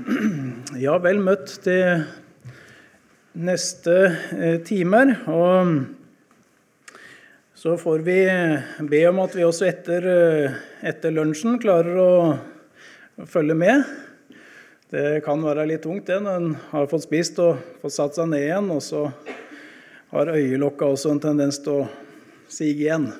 Ja, 0.80 0.94
vel 1.02 1.18
møtt 1.20 1.50
til 1.64 2.04
neste 3.40 3.96
eh, 4.36 4.58
timer. 4.64 5.12
Og 5.28 5.72
så 7.60 7.74
får 7.80 8.04
vi 8.06 8.18
be 8.88 9.00
om 9.10 9.20
at 9.24 9.34
vi 9.36 9.44
også 9.44 9.66
etter, 9.68 10.06
eh, 10.08 10.60
etter 10.88 11.12
lunsjen 11.12 11.58
klarer 11.60 11.98
å 12.00 12.12
følge 13.28 13.56
med. 13.58 13.84
Det 14.90 15.20
kan 15.26 15.42
være 15.44 15.68
litt 15.68 15.84
tungt 15.84 16.08
det 16.08 16.20
når 16.24 16.38
en 16.38 16.54
har 16.70 16.88
fått 16.90 17.04
spist 17.06 17.38
og 17.42 17.60
fått 17.82 17.94
satt 17.94 18.16
seg 18.16 18.30
ned 18.30 18.46
igjen, 18.46 18.70
og 18.72 18.80
så 18.82 19.04
har 20.14 20.32
øyelokka 20.32 20.88
også 20.94 21.12
en 21.12 21.22
tendens 21.22 21.60
til 21.62 21.84
å 21.84 21.90
sige 22.50 22.86
igjen. 22.86 23.10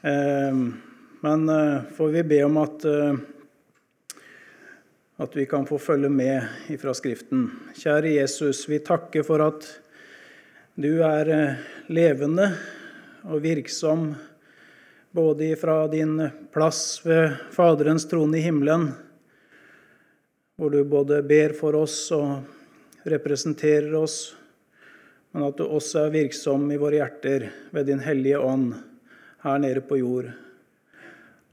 Eh, 0.00 0.64
men 1.20 1.44
får 1.98 2.16
vi 2.16 2.24
be 2.24 2.40
om 2.46 2.56
at 2.62 2.86
at 5.20 5.36
vi 5.36 5.46
kan 5.46 5.66
få 5.66 5.78
følge 5.78 6.08
med 6.08 6.46
ifra 6.72 6.94
Skriften. 6.96 7.50
Kjære 7.76 8.14
Jesus, 8.14 8.62
vi 8.68 8.78
takker 8.80 9.24
for 9.26 9.42
at 9.44 9.66
du 10.80 11.02
er 11.04 11.28
eh, 11.28 11.58
levende 11.92 12.46
og 13.28 13.42
virksom 13.44 14.14
både 15.12 15.50
fra 15.60 15.82
din 15.92 16.14
plass 16.54 17.02
ved 17.04 17.36
Faderens 17.52 18.08
trone 18.08 18.40
i 18.40 18.46
himmelen, 18.46 18.88
hvor 20.56 20.72
du 20.72 20.80
både 20.88 21.20
ber 21.20 21.52
for 21.58 21.76
oss 21.76 21.98
og 22.16 23.04
representerer 23.04 23.92
oss, 24.00 24.36
men 25.36 25.50
at 25.50 25.60
du 25.60 25.66
også 25.66 26.06
er 26.06 26.16
virksom 26.16 26.64
i 26.72 26.80
våre 26.80 27.02
hjerter 27.02 27.50
ved 27.76 27.92
Din 27.92 28.00
hellige 28.00 28.40
ånd 28.40 28.72
her 29.44 29.60
nede 29.60 29.84
på 29.84 30.00
jord. 30.00 30.32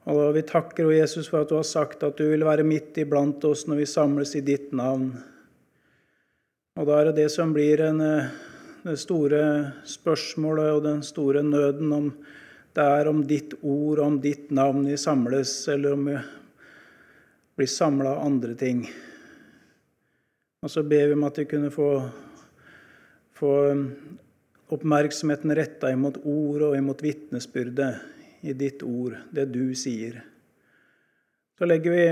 Og 0.07 0.33
Vi 0.37 0.41
takker 0.47 0.87
Jesus 0.95 1.27
for 1.27 1.43
at 1.43 1.49
du 1.51 1.57
har 1.57 1.67
sagt 1.67 2.03
at 2.07 2.15
du 2.15 2.29
vil 2.29 2.45
være 2.47 2.63
midt 2.63 2.95
iblant 3.01 3.43
oss 3.43 3.65
når 3.67 3.81
vi 3.81 3.87
samles 3.91 4.37
i 4.39 4.43
ditt 4.45 4.71
navn. 4.71 5.09
Og 6.79 6.87
Da 6.87 6.99
er 6.99 7.09
det 7.09 7.15
det 7.17 7.31
som 7.33 7.51
blir 7.51 7.81
en, 7.83 7.99
eh, 7.99 8.29
det 8.85 8.99
store 8.99 9.73
spørsmålet 9.83 10.71
og 10.71 10.83
den 10.83 11.03
store 11.03 11.43
nøden 11.43 11.91
om 11.91 12.11
det 12.73 12.83
er 12.83 13.07
om 13.09 13.23
ditt 13.27 13.53
ord, 13.63 13.99
om 13.99 14.21
ditt 14.21 14.51
navn 14.51 14.85
vi 14.85 14.95
samles, 14.95 15.67
eller 15.67 15.93
om 15.93 16.05
vi 16.05 16.17
blir 17.57 17.67
samla 17.67 18.09
av 18.11 18.25
andre 18.25 18.55
ting. 18.55 18.87
Og 20.63 20.69
så 20.69 20.83
ber 20.83 21.07
vi 21.07 21.13
om 21.13 21.23
at 21.23 21.37
vi 21.37 21.45
kunne 21.45 21.71
få, 21.71 22.09
få 23.33 23.53
oppmerksomheten 24.69 25.55
retta 25.55 25.91
imot 25.91 26.21
ord 26.23 26.61
og 26.61 26.77
imot 26.77 27.01
vitnesbyrdet 27.01 28.16
i 28.41 28.53
ditt 28.53 28.83
ord, 28.83 29.15
det 29.31 29.47
du 29.53 29.75
sier. 29.75 30.21
Så 31.57 31.65
legger 31.65 31.91
vi 31.91 32.05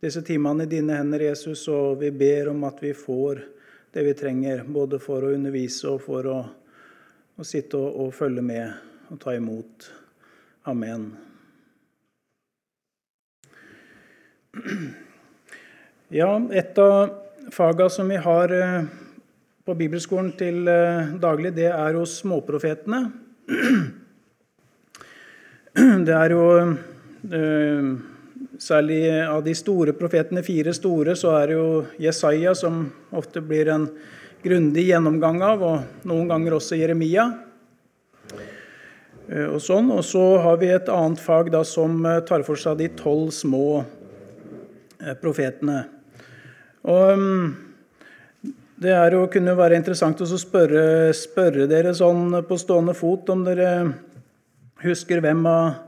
disse 0.00 0.22
timene 0.24 0.64
i 0.64 0.70
dine 0.70 0.96
hender, 0.96 1.26
Jesus, 1.28 1.66
og 1.68 2.00
vi 2.00 2.10
ber 2.10 2.52
om 2.52 2.64
at 2.68 2.80
vi 2.82 2.94
får 2.96 3.42
det 3.92 4.04
vi 4.04 4.14
trenger, 4.16 4.64
både 4.68 5.00
for 5.00 5.24
å 5.24 5.32
undervise 5.36 5.88
og 5.92 6.02
for 6.04 6.28
å, 6.28 6.40
å 7.36 7.44
sitte 7.46 7.78
og, 7.80 8.00
og 8.06 8.14
følge 8.16 8.44
med 8.44 9.12
og 9.12 9.20
ta 9.22 9.36
imot. 9.36 9.90
Amen. 10.68 11.10
Ja, 16.12 16.30
et 16.50 16.78
av 16.80 17.50
fagene 17.52 17.92
som 17.92 18.08
vi 18.10 18.18
har 18.20 18.52
eh, 18.54 18.88
på 19.66 19.74
bibelskolen 19.74 20.32
til 20.38 20.68
eh, 20.70 21.12
daglig, 21.20 21.52
det 21.56 21.68
er 21.72 21.98
hos 21.98 22.20
småprofetene. 22.22 23.04
Det 26.06 26.12
er 26.14 26.32
jo 26.32 26.44
eh, 26.56 27.88
Særlig 28.56 29.00
av 29.26 29.42
de 29.44 29.52
store 29.56 29.92
profetene, 29.96 30.40
fire 30.44 30.72
store, 30.72 31.12
så 31.18 31.34
er 31.36 31.50
det 31.50 31.56
jo 31.58 31.66
Jesaja 32.00 32.54
som 32.56 32.86
ofte 33.12 33.42
blir 33.44 33.68
en 33.68 33.84
grundig 34.40 34.86
gjennomgang 34.86 35.42
av, 35.44 35.64
og 35.66 36.06
noen 36.08 36.30
ganger 36.30 36.56
også 36.56 36.78
Jeremia. 36.80 37.26
Eh, 39.28 39.44
og 39.50 39.60
sånn. 39.60 39.92
Og 39.92 40.00
så 40.08 40.24
har 40.46 40.56
vi 40.62 40.72
et 40.72 40.88
annet 40.88 41.20
fag 41.20 41.52
da, 41.52 41.60
som 41.68 42.00
eh, 42.08 42.22
tar 42.24 42.46
for 42.48 42.56
seg 42.60 42.80
de 42.80 42.88
tolv 42.96 43.28
små 43.36 43.84
profetene. 45.20 45.82
Og 46.88 47.20
det 48.80 48.96
er 48.96 49.12
jo, 49.12 49.26
kunne 49.28 49.52
være 49.58 49.76
interessant 49.76 50.24
å 50.24 50.40
spørre, 50.40 51.12
spørre 51.14 51.68
dere 51.68 51.92
sånn 51.94 52.40
på 52.48 52.56
stående 52.60 52.96
fot 52.96 53.28
om 53.34 53.44
dere 53.44 53.70
husker 54.84 55.22
hvem 55.24 55.46
av 55.48 55.82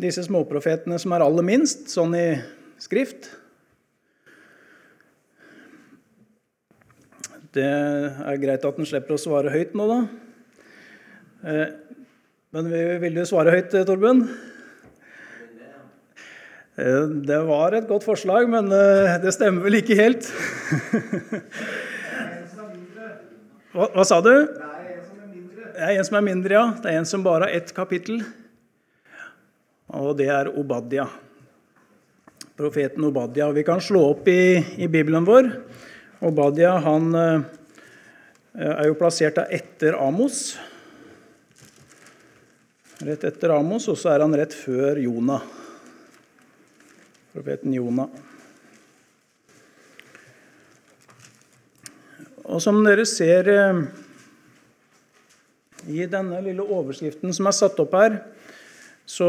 disse 0.00 0.24
småprofetene 0.26 0.98
som 0.98 1.14
er 1.14 1.22
aller 1.22 1.46
minst, 1.46 1.86
sånn 1.92 2.16
i 2.18 2.26
skrift. 2.82 3.30
Det 7.54 7.62
er 7.62 8.40
greit 8.42 8.64
at 8.66 8.80
en 8.80 8.88
slipper 8.88 9.14
å 9.14 9.20
svare 9.20 9.52
høyt 9.54 9.76
nå, 9.78 9.86
da. 9.86 10.00
Eh, 11.44 11.68
men 12.54 12.72
vil 13.02 13.14
du 13.14 13.22
svare 13.28 13.54
høyt, 13.54 13.74
Torben? 13.86 14.24
Eh, 16.74 17.06
det 17.30 17.38
var 17.46 17.76
et 17.78 17.86
godt 17.86 18.06
forslag, 18.06 18.50
men 18.50 18.72
eh, 18.74 19.14
det 19.22 19.36
stemmer 19.36 19.68
vel 19.68 19.78
ikke 19.78 19.98
helt. 20.00 20.26
Hva, 23.74 23.88
hva 23.90 24.04
sa 24.06 24.20
du? 24.22 24.30
Det 25.74 25.82
er 25.82 25.96
en 25.98 26.06
som 26.06 26.14
er 26.20 26.22
mindre, 26.22 26.54
ja. 26.54 26.66
Det 26.78 26.86
er 26.86 27.00
en 27.00 27.06
som 27.08 27.22
bare 27.26 27.48
har 27.48 27.56
ett 27.56 27.72
kapittel. 27.74 28.20
Og 29.90 30.12
det 30.14 30.28
er 30.30 30.46
Obadia. 30.54 31.08
Profeten 32.54 33.02
Obadia. 33.08 33.48
Vi 33.50 33.64
kan 33.66 33.82
slå 33.82 34.04
opp 34.12 34.28
i, 34.30 34.62
i 34.78 34.86
Bibelen 34.86 35.26
vår. 35.26 35.48
Obadia 36.30 36.76
han 36.84 37.08
eh, 37.18 37.42
er 38.54 38.86
jo 38.86 38.94
plassert 39.00 39.40
etter 39.48 39.98
Amos. 39.98 40.44
Rett 43.02 43.26
etter 43.26 43.56
Amos, 43.56 43.90
og 43.90 43.98
så 43.98 44.14
er 44.14 44.22
han 44.22 44.38
rett 44.38 44.54
før 44.54 45.02
Jonah. 45.02 45.42
Profeten 47.34 47.74
Jonah. 47.74 48.14
Og 52.44 52.62
som 52.62 52.78
dere 52.86 53.10
ser 53.10 53.50
eh, 53.50 53.84
i 55.88 56.06
denne 56.10 56.40
lille 56.44 56.64
overskriften 56.64 57.32
som 57.34 57.48
er 57.50 57.56
satt 57.56 57.80
opp 57.82 57.94
her, 57.98 58.18
så 59.04 59.28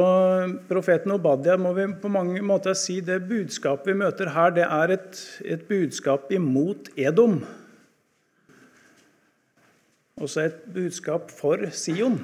profeten 0.70 1.12
Obadia 1.12 1.58
må 1.60 1.74
vi 1.76 1.90
på 2.00 2.12
mange 2.12 2.40
måter 2.46 2.78
si 2.80 3.02
det 3.04 3.20
budskapet 3.28 3.92
vi 3.92 4.00
møter 4.06 4.32
her, 4.32 4.54
det 4.56 4.64
er 4.64 4.94
et, 4.96 5.20
et 5.44 5.66
budskap 5.68 6.32
imot 6.32 6.88
Edom. 6.96 7.42
Også 10.16 10.46
et 10.46 10.62
budskap 10.72 11.28
for 11.36 11.60
Sion. 11.76 12.22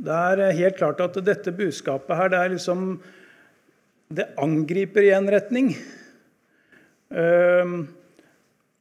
Det 0.00 0.14
er 0.14 0.56
helt 0.56 0.78
klart 0.80 1.02
at 1.04 1.18
dette 1.26 1.52
budskapet 1.52 2.16
her, 2.16 2.32
det 2.32 2.40
er 2.40 2.56
liksom 2.56 2.88
Det 4.14 4.26
angriper 4.38 5.02
i 5.02 5.14
en 5.16 5.28
retning. 5.32 5.70
Uh, 7.10 7.84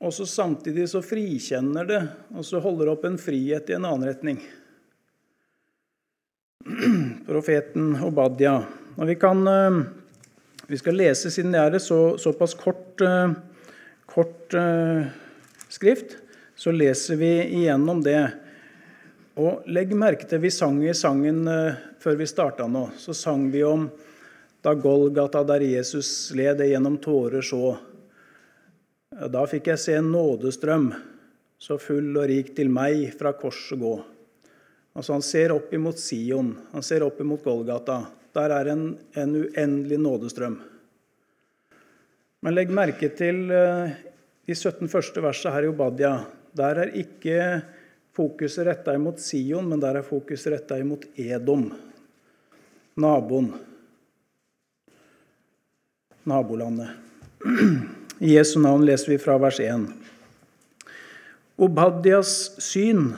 og 0.03 0.11
så 0.13 0.25
samtidig 0.27 0.89
så 0.91 0.99
frikjenner 1.05 1.87
det, 1.87 2.01
og 2.35 2.43
så 2.43 2.59
holder 2.59 2.91
opp 2.91 3.05
en 3.07 3.15
frihet 3.19 3.69
i 3.71 3.75
en 3.77 3.85
annen 3.87 4.09
retning. 4.09 4.41
Profeten 7.29 7.93
Obadia. 8.03 8.57
Og 8.97 9.07
vi, 9.07 9.15
kan, 9.19 9.47
eh, 9.47 9.77
vi 10.67 10.79
skal 10.81 10.99
lese, 10.99 11.31
siden 11.31 11.55
det 11.55 11.61
er 11.61 11.77
et 11.77 11.85
så, 11.85 12.17
såpass 12.19 12.55
kort, 12.59 12.99
eh, 13.01 13.31
kort 14.11 14.53
uh, 14.59 15.07
skrift, 15.71 16.17
så 16.59 16.73
leser 16.75 17.17
vi 17.17 17.31
igjennom 17.61 18.03
det. 18.03 18.19
Og 19.39 19.63
legg 19.71 19.95
merke 19.97 20.27
til 20.29 20.43
vi 20.43 20.51
sang 20.53 20.83
i 20.83 20.93
sangen 20.93 21.47
før 22.03 22.19
vi 22.19 22.27
starta 22.29 22.67
nå. 22.69 22.83
Så 22.99 23.15
sang 23.17 23.47
vi 23.55 23.63
om 23.65 23.87
da 24.61 24.75
Golgata, 24.77 25.41
der 25.47 25.65
Jesus 25.65 26.29
led 26.37 26.59
det 26.59 26.69
gjennom 26.69 26.99
tårer 27.01 27.41
så. 27.41 27.71
Da 29.13 29.43
fikk 29.45 29.69
jeg 29.69 29.81
se 29.81 29.95
en 29.99 30.09
nådestrøm, 30.13 30.87
så 31.61 31.77
full 31.77 32.15
og 32.17 32.25
rik 32.31 32.53
til 32.57 32.71
meg 32.73 33.11
fra 33.17 33.33
korset 33.37 33.77
gå. 33.79 33.93
Altså 34.93 35.13
Han 35.13 35.25
ser 35.25 35.53
opp 35.53 35.73
imot 35.73 36.01
Sion, 36.01 36.53
han 36.73 36.85
ser 36.85 37.05
opp 37.05 37.21
imot 37.21 37.43
Golgata. 37.45 38.03
Der 38.33 38.49
er 38.49 38.71
en, 38.73 38.85
en 39.13 39.35
uendelig 39.37 39.99
nådestrøm. 40.01 40.57
Men 42.43 42.55
legg 42.57 42.73
merke 42.73 43.11
til 43.13 43.45
eh, 43.53 43.93
de 44.49 44.55
17 44.57 44.89
første 44.91 45.21
versene 45.23 45.53
her 45.53 45.67
i 45.67 45.71
Obadia. 45.71 46.13
Der 46.57 46.81
er 46.81 46.95
ikke 46.97 47.37
fokuset 48.17 48.65
retta 48.67 48.95
imot 48.97 49.21
Sion, 49.21 49.69
men 49.69 49.81
der 49.81 50.01
er 50.01 50.07
fokuset 50.07 50.55
retta 50.55 50.79
imot 50.81 51.05
Edom, 51.15 51.69
naboen. 52.97 53.53
Nabolandet. 56.25 56.97
I 58.23 58.37
Jesu 58.37 58.59
navn 58.63 58.85
leser 58.87 59.11
vi 59.11 59.17
fra 59.19 59.33
vers 59.35 59.57
1. 59.59 59.81
Obadias 61.59 62.53
syn. 62.63 63.09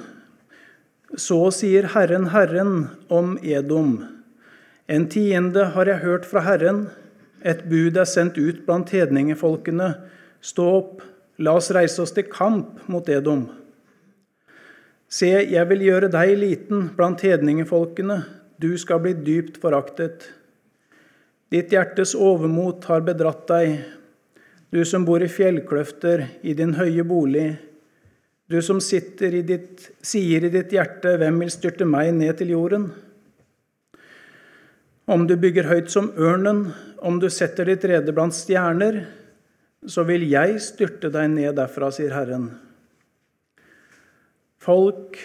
Så 1.14 1.38
sier 1.54 1.92
Herren, 1.94 2.32
Herren 2.34 2.88
om 3.14 3.36
Edom. 3.46 4.00
En 4.90 5.06
tiende 5.10 5.68
har 5.76 5.86
jeg 5.86 6.02
hørt 6.02 6.26
fra 6.26 6.42
Herren, 6.48 6.88
et 7.46 7.68
bud 7.70 8.00
er 8.02 8.10
sendt 8.10 8.40
ut 8.42 8.64
blant 8.66 8.90
hedningefolkene. 8.90 9.92
Stå 10.42 10.66
opp, 10.80 11.04
la 11.38 11.54
oss 11.60 11.70
reise 11.78 12.02
oss 12.02 12.16
til 12.16 12.26
kamp 12.32 12.82
mot 12.90 13.06
Edom. 13.06 13.44
Se, 15.06 15.30
jeg 15.30 15.70
vil 15.70 15.84
gjøre 15.86 16.10
deg 16.16 16.34
liten 16.42 16.88
blant 16.98 17.22
hedningefolkene, 17.22 18.24
du 18.58 18.72
skal 18.82 19.04
bli 19.06 19.14
dypt 19.22 19.62
foraktet. 19.62 20.32
Ditt 21.54 21.70
hjertes 21.78 22.16
overmot 22.18 22.90
har 22.90 23.06
bedratt 23.06 23.46
deg, 23.54 23.78
du 24.74 24.86
som 24.86 25.06
bor 25.06 25.24
i 25.24 25.30
fjellkløfter, 25.32 26.26
i 26.42 26.54
din 26.58 26.74
høye 26.78 27.04
bolig. 27.08 27.56
Du 28.50 28.62
som 28.62 28.78
i 28.78 29.42
ditt, 29.42 29.90
sier 30.02 30.44
i 30.46 30.52
ditt 30.54 30.74
hjerte, 30.74 31.18
hvem 31.18 31.40
vil 31.42 31.52
styrte 31.54 31.86
meg 31.86 32.14
ned 32.14 32.38
til 32.38 32.54
jorden? 32.54 32.92
Om 35.06 35.28
du 35.28 35.36
bygger 35.38 35.70
høyt 35.70 35.90
som 35.94 36.12
ørnen, 36.18 36.74
om 36.98 37.20
du 37.22 37.30
setter 37.30 37.66
ditt 37.66 37.86
rede 37.86 38.14
blant 38.14 38.34
stjerner, 38.34 39.04
så 39.86 40.06
vil 40.06 40.26
jeg 40.30 40.58
styrte 40.62 41.12
deg 41.14 41.30
ned 41.34 41.58
derfra, 41.58 41.92
sier 41.94 42.14
Herren. 42.16 42.50
Folk 44.58 45.20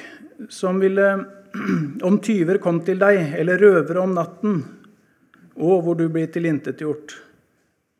som 0.52 0.81
ville 0.81 1.12
Om 2.06 2.20
tyver 2.22 2.60
kom 2.62 2.76
til 2.87 3.00
deg, 3.00 3.32
eller 3.40 3.58
røvere 3.58 4.04
om 4.04 4.12
natten, 4.14 4.60
og 5.58 5.81
hvor 5.82 5.96
du 5.98 6.04
blir 6.12 6.28
tilintetgjort, 6.31 7.16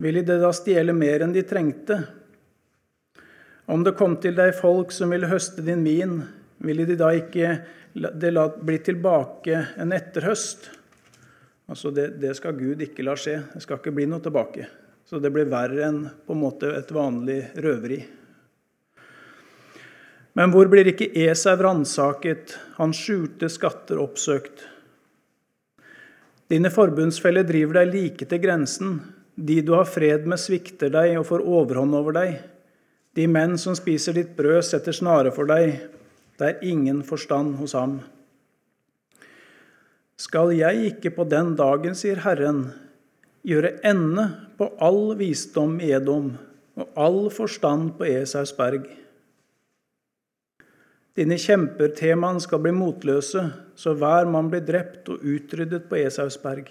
ville 0.01 0.23
de 0.25 0.39
da 0.41 0.51
stjele 0.57 0.95
mer 0.97 1.27
enn 1.27 1.35
de 1.37 1.45
trengte? 1.45 1.99
Om 3.71 3.85
det 3.85 3.95
kom 3.99 4.17
til 4.19 4.35
deg 4.35 4.55
folk 4.57 4.91
som 4.97 5.13
ville 5.13 5.29
høste 5.31 5.63
din 5.63 5.85
vin, 5.87 6.17
ville 6.65 6.87
de 6.89 6.97
da 6.99 7.13
ikke 7.15 7.53
det 7.93 8.31
la 8.33 8.49
bli 8.51 8.79
tilbake 8.83 9.61
en 9.79 9.93
etterhøst? 9.95 10.71
Altså 11.71 11.93
det, 11.95 12.09
det, 12.19 12.33
skal 12.35 12.57
Gud 12.59 12.81
ikke 12.83 13.05
la 13.07 13.15
skje. 13.15 13.37
Det 13.53 13.63
skal 13.63 13.79
ikke 13.79 13.95
bli 13.95 14.09
noe 14.11 14.25
tilbake. 14.25 14.67
Så 15.07 15.21
det 15.23 15.31
blir 15.35 15.47
verre 15.53 15.85
enn 15.87 16.01
på 16.27 16.35
en 16.35 16.43
måte 16.43 16.73
et 16.75 16.91
vanlig 16.95 17.45
røveri. 17.63 18.01
Men 20.39 20.51
hvor 20.55 20.67
blir 20.71 20.91
ikke 20.91 21.11
Esau 21.29 21.55
ransaket, 21.59 22.57
hans 22.79 22.99
skjulte 23.05 23.51
skatter 23.51 24.01
oppsøkt? 24.03 24.65
Dine 26.51 26.71
forbundsfeller 26.75 27.47
driver 27.47 27.81
deg 27.81 27.95
like 27.95 28.27
til 28.27 28.43
grensen. 28.43 29.01
De 29.41 29.61
du 29.65 29.73
har 29.73 29.89
fred 29.89 30.27
med, 30.29 30.41
svikter 30.41 30.93
deg 30.93 31.17
og 31.17 31.29
får 31.31 31.45
overhånd 31.49 31.97
over 31.97 32.17
deg. 32.17 32.41
De 33.17 33.25
menn 33.27 33.57
som 33.59 33.75
spiser 33.79 34.19
ditt 34.19 34.35
brød, 34.37 34.61
setter 34.69 34.95
snare 34.95 35.33
for 35.33 35.49
deg. 35.49 35.79
Det 36.37 36.47
er 36.47 36.67
ingen 36.69 37.01
forstand 37.07 37.57
hos 37.61 37.73
ham. 37.77 38.01
Skal 40.21 40.53
jeg 40.53 40.93
ikke 40.93 41.15
på 41.17 41.25
den 41.25 41.55
dagen, 41.57 41.97
sier 41.97 42.21
Herren, 42.21 42.67
gjøre 43.41 43.79
ende 43.89 44.27
på 44.61 44.69
all 44.85 45.15
visdom 45.17 45.79
i 45.81 45.95
Edom 45.97 46.35
og 46.81 47.01
all 47.01 47.23
forstand 47.33 47.95
på 47.97 48.09
Esaus 48.09 48.53
berg. 48.57 48.85
Dine 51.17 51.41
kjemper, 51.41 51.91
temaen, 51.97 52.39
skal 52.41 52.61
bli 52.63 52.73
motløse, 52.77 53.43
så 53.77 53.97
hver 53.97 54.29
mann 54.31 54.53
blir 54.53 54.63
drept 54.65 55.09
og 55.13 55.25
utryddet 55.25 55.89
på 55.89 55.99
Esaus 56.05 56.39
berg. 56.41 56.69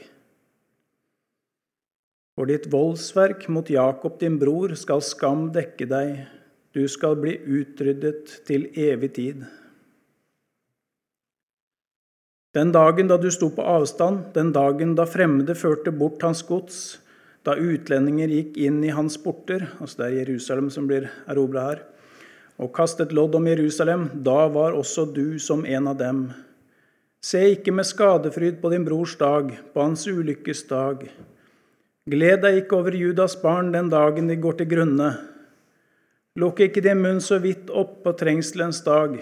For 2.39 2.47
ditt 2.47 2.69
voldsverk 2.71 3.49
mot 3.51 3.67
Jakob 3.67 4.13
din 4.21 4.37
bror 4.39 4.71
skal 4.79 5.01
skam 5.03 5.49
dekke 5.51 5.83
deg, 5.91 6.11
du 6.71 6.85
skal 6.87 7.17
bli 7.19 7.33
utryddet 7.35 8.29
til 8.47 8.69
evig 8.79 9.09
tid. 9.17 9.41
Den 12.55 12.71
dagen 12.71 13.09
da 13.11 13.17
du 13.19 13.27
sto 13.27 13.49
på 13.51 13.65
avstand, 13.67 14.29
den 14.37 14.53
dagen 14.55 14.93
da 14.95 15.03
fremmede 15.03 15.51
førte 15.51 15.91
bort 15.91 16.23
hans 16.23 16.39
gods, 16.47 17.01
da 17.43 17.57
utlendinger 17.59 18.31
gikk 18.31 18.55
inn 18.63 18.77
i 18.87 18.93
hans 18.95 19.19
porter, 19.19 19.65
altså 19.83 20.05
det 20.05 20.07
er 20.07 20.15
Jerusalem 20.21 20.69
som 20.71 20.87
blir 20.87 21.09
erobra 21.27 21.65
her, 21.65 21.81
og 22.55 22.71
kastet 22.77 23.11
lodd 23.11 23.35
om 23.35 23.49
Jerusalem, 23.51 24.05
da 24.15 24.45
var 24.47 24.79
også 24.79 25.09
du 25.11 25.35
som 25.43 25.65
en 25.67 25.91
av 25.91 25.99
dem. 25.99 26.23
Se 27.19 27.43
ikke 27.57 27.75
med 27.75 27.91
skadefryd 27.91 28.61
på 28.63 28.71
din 28.71 28.87
brors 28.87 29.17
dag, 29.19 29.51
på 29.75 29.83
hans 29.83 30.07
ulykkes 30.07 30.63
dag. 30.71 31.03
Gled 32.09 32.41
deg 32.41 32.63
ikke 32.63 32.79
over 32.79 32.95
Judas 32.97 33.35
barn 33.37 33.73
den 33.75 33.89
dagen 33.91 34.29
de 34.31 34.37
går 34.39 34.61
til 34.61 34.69
grunne. 34.71 35.09
Lukk 36.39 36.61
ikke 36.65 36.81
din 36.81 37.01
munn 37.03 37.19
så 37.21 37.37
vidt 37.43 37.69
opp 37.69 37.99
på 38.05 38.13
trengselens 38.17 38.79
dag. 38.85 39.19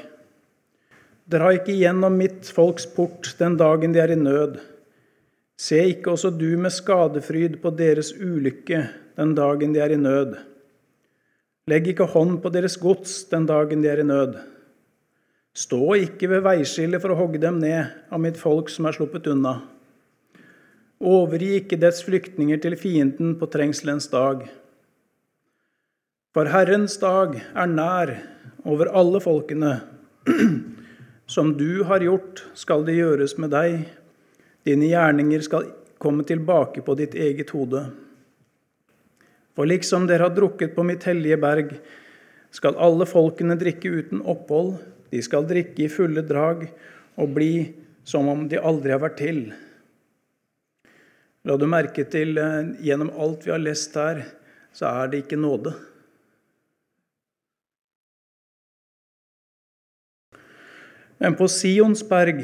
Dra 1.27 1.51
ikke 1.57 1.75
gjennom 1.75 2.15
mitt 2.15 2.47
folks 2.55 2.85
port 2.95 3.33
den 3.41 3.57
dagen 3.59 3.95
de 3.95 3.99
er 3.99 4.13
i 4.13 4.19
nød. 4.19 4.59
Se 5.59 5.81
ikke 5.89 6.13
også 6.13 6.31
du 6.37 6.51
med 6.61 6.71
skadefryd 6.71 7.57
på 7.63 7.73
deres 7.75 8.13
ulykke 8.13 8.85
den 9.17 9.33
dagen 9.35 9.73
de 9.75 9.81
er 9.83 9.91
i 9.91 9.99
nød. 9.99 10.37
Legg 11.67 11.89
ikke 11.91 12.07
hånd 12.13 12.37
på 12.43 12.51
deres 12.53 12.77
gods 12.79 13.25
den 13.31 13.49
dagen 13.49 13.81
de 13.83 13.89
er 13.91 13.99
i 13.99 14.07
nød. 14.07 14.37
Stå 15.57 15.97
ikke 15.97 16.29
ved 16.31 16.45
veiskillet 16.45 17.01
for 17.03 17.11
å 17.11 17.19
hogge 17.19 17.41
dem 17.41 17.57
ned 17.59 17.89
av 18.13 18.21
mitt 18.23 18.37
folk 18.39 18.69
som 18.71 18.87
er 18.87 18.95
sluppet 18.95 19.27
unna. 19.33 19.57
Overgi 20.97 21.59
ikke 21.59 21.77
dets 21.77 21.99
flyktninger 22.01 22.57
til 22.57 22.73
fienden 22.79 23.35
på 23.38 23.45
trengselens 23.53 24.07
dag. 24.09 24.47
For 26.33 26.49
Herrens 26.49 26.97
dag 26.97 27.35
er 27.38 27.69
nær 27.69 28.13
over 28.65 28.89
alle 28.97 29.21
folkene. 29.21 29.75
Som 31.33 31.53
du 31.59 31.83
har 31.85 32.01
gjort, 32.01 32.41
skal 32.57 32.85
det 32.88 32.97
gjøres 32.97 33.38
med 33.38 33.53
deg. 33.53 33.85
Dine 34.65 34.89
gjerninger 34.89 35.45
skal 35.45 35.69
komme 36.01 36.25
tilbake 36.25 36.81
på 36.81 36.97
ditt 36.97 37.13
eget 37.13 37.53
hode. 37.53 37.83
For 39.53 39.69
liksom 39.69 40.09
dere 40.09 40.29
har 40.29 40.33
drukket 40.33 40.73
på 40.73 40.85
mitt 40.85 41.05
hellige 41.05 41.38
berg, 41.41 41.77
skal 42.49 42.79
alle 42.81 43.05
folkene 43.05 43.57
drikke 43.59 43.91
uten 43.99 44.25
opphold. 44.25 44.79
De 45.13 45.21
skal 45.21 45.45
drikke 45.45 45.85
i 45.85 45.94
fulle 45.94 46.25
drag 46.25 46.65
og 47.21 47.33
bli 47.38 47.53
som 48.07 48.29
om 48.31 48.47
de 48.49 48.57
aldri 48.57 48.95
har 48.95 49.03
vært 49.03 49.21
til. 49.21 49.41
La 51.45 51.57
du 51.57 51.67
merke 51.69 52.05
til 52.09 52.37
eh, 52.41 52.71
gjennom 52.83 53.11
alt 53.13 53.45
vi 53.45 53.53
har 53.53 53.61
lest 53.61 53.93
her, 53.99 54.23
så 54.73 54.89
er 54.89 55.11
det 55.11 55.25
ikke 55.25 55.39
nåde. 55.39 55.75
Men 61.17 61.37
på 61.37 61.47
Sionsberg 61.49 62.43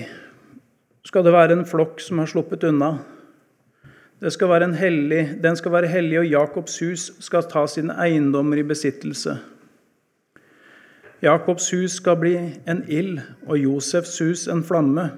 skal 1.06 1.26
det 1.26 1.34
være 1.34 1.58
en 1.58 1.66
flokk 1.68 2.00
som 2.02 2.22
har 2.22 2.30
sluppet 2.30 2.64
unna. 2.70 2.96
Skal 4.32 4.72
hellig, 4.80 5.38
den 5.44 5.56
skal 5.56 5.72
være 5.72 5.88
hellig, 5.88 6.20
og 6.20 6.26
Jakobs 6.26 6.80
hus 6.80 7.12
skal 7.20 7.44
ta 7.44 7.66
sine 7.68 7.94
eiendommer 8.00 8.58
i 8.58 8.64
besittelse. 8.64 9.36
Jakobs 11.22 11.70
hus 11.72 12.00
skal 12.00 12.16
bli 12.20 12.34
en 12.68 12.86
ild, 12.88 13.20
og 13.48 13.58
Josefs 13.60 14.20
hus 14.20 14.48
en 14.48 14.64
flamme. 14.64 15.10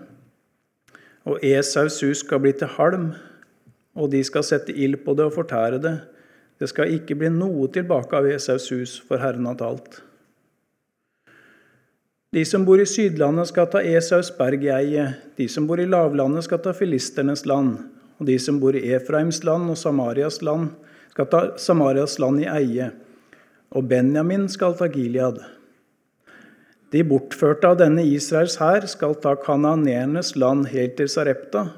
Og 1.25 1.39
Esaus 1.45 2.01
hus 2.01 2.17
skal 2.25 2.39
bli 2.39 2.51
til 2.51 2.67
halm, 2.67 3.13
og 3.95 4.11
de 4.11 4.21
skal 4.27 4.43
sette 4.43 4.75
ild 4.75 4.99
på 5.05 5.15
det 5.15 5.29
og 5.29 5.35
fortære 5.37 5.79
det. 5.83 5.95
Det 6.59 6.69
skal 6.71 6.91
ikke 6.95 7.17
bli 7.19 7.31
noe 7.31 7.67
tilbake 7.71 8.15
av 8.15 8.27
Esaus 8.27 8.67
hus, 8.71 8.97
for 8.99 9.19
Herren 9.19 9.47
har 9.49 9.57
talt. 9.59 10.01
De 12.35 12.43
som 12.47 12.65
bor 12.67 12.81
i 12.81 12.87
Sydlandet, 12.87 13.47
skal 13.51 13.69
ta 13.71 13.79
Esaus 13.79 14.31
berg 14.35 14.63
i 14.67 14.71
eie. 14.75 15.05
De 15.39 15.47
som 15.51 15.67
bor 15.67 15.79
i 15.79 15.87
lavlandet, 15.87 16.43
skal 16.47 16.59
ta 16.63 16.73
filisternes 16.75 17.45
land. 17.47 17.77
Og 18.19 18.27
de 18.27 18.35
som 18.39 18.59
bor 18.59 18.75
i 18.75 18.83
Efraims 18.95 19.41
land 19.47 19.71
og 19.71 19.79
Samarias 19.79 20.41
land, 20.43 20.73
skal 21.15 21.29
ta 21.31 21.41
Samarias 21.59 22.17
land 22.19 22.43
i 22.43 22.49
eie. 22.51 22.89
Og 23.75 23.87
Benjamin 23.87 24.49
skal 24.51 24.75
ta 24.75 24.89
Gilead. 24.91 25.39
De 26.91 27.03
bortførte 27.07 27.71
av 27.71 27.79
denne 27.79 28.03
Israels 28.07 28.59
hær 28.59 28.85
skal 28.87 29.15
ta 29.23 29.33
kananernes 29.39 30.35
land 30.39 30.69
helt 30.71 30.95
til 30.99 31.11
Sarepta. 31.11 31.69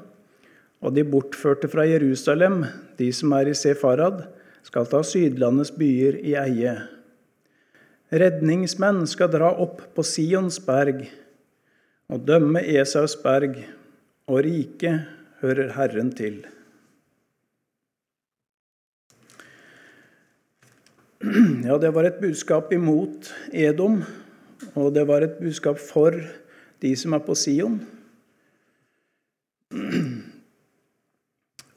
Og 0.78 0.94
de 0.94 1.02
bortførte 1.02 1.70
fra 1.70 1.86
Jerusalem, 1.88 2.62
de 2.98 3.10
som 3.14 3.32
er 3.34 3.50
i 3.50 3.56
Sefarad, 3.56 4.26
skal 4.66 4.86
ta 4.86 5.02
Sydlandets 5.02 5.72
byer 5.74 6.20
i 6.22 6.36
eie. 6.38 6.74
Redningsmenn 8.08 9.02
skal 9.10 9.32
dra 9.32 9.50
opp 9.60 9.82
på 9.96 10.04
Sions 10.06 10.60
berg 10.64 11.02
og 12.08 12.22
dømme 12.24 12.62
Esaus 12.64 13.18
berg, 13.20 13.58
og 14.28 14.40
riket 14.44 15.04
hører 15.42 15.74
Herren 15.76 16.12
til. 16.16 16.40
Ja, 21.66 21.76
det 21.76 21.90
var 21.92 22.06
et 22.08 22.20
budskap 22.22 22.72
imot 22.72 23.32
Edom, 23.52 24.00
og 24.78 24.92
det 24.94 25.04
var 25.08 25.26
et 25.26 25.36
budskap 25.40 25.80
for 25.82 26.14
de 26.80 26.92
som 26.96 27.16
er 27.16 27.24
på 27.26 27.36
Sion. 27.36 27.80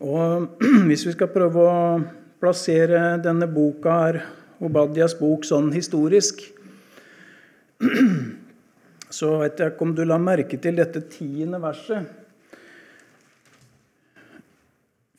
Og 0.02 0.62
hvis 0.90 1.06
vi 1.06 1.14
skal 1.14 1.30
prøve 1.34 1.62
å 1.62 1.82
plassere 2.42 3.20
denne 3.22 3.46
boka 3.50 3.98
her 4.02 4.22
Obadias 4.62 5.14
bok 5.18 5.46
sånn 5.46 5.72
historisk, 5.74 6.42
så 9.18 9.30
vet 9.42 9.62
jeg 9.62 9.74
ikke 9.74 9.86
om 9.88 9.94
du 9.98 10.04
la 10.06 10.18
merke 10.22 10.60
til 10.62 10.78
dette 10.78 11.02
tiende 11.10 11.62
verset. 11.62 12.06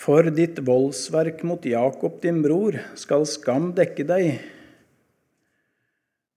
For 0.02 0.26
ditt 0.34 0.58
voldsverk 0.66 1.44
mot 1.46 1.62
Jakob 1.66 2.18
din 2.22 2.40
bror 2.42 2.78
skal 2.98 3.26
skam 3.30 3.70
dekke 3.74 4.06
deg. 4.06 4.40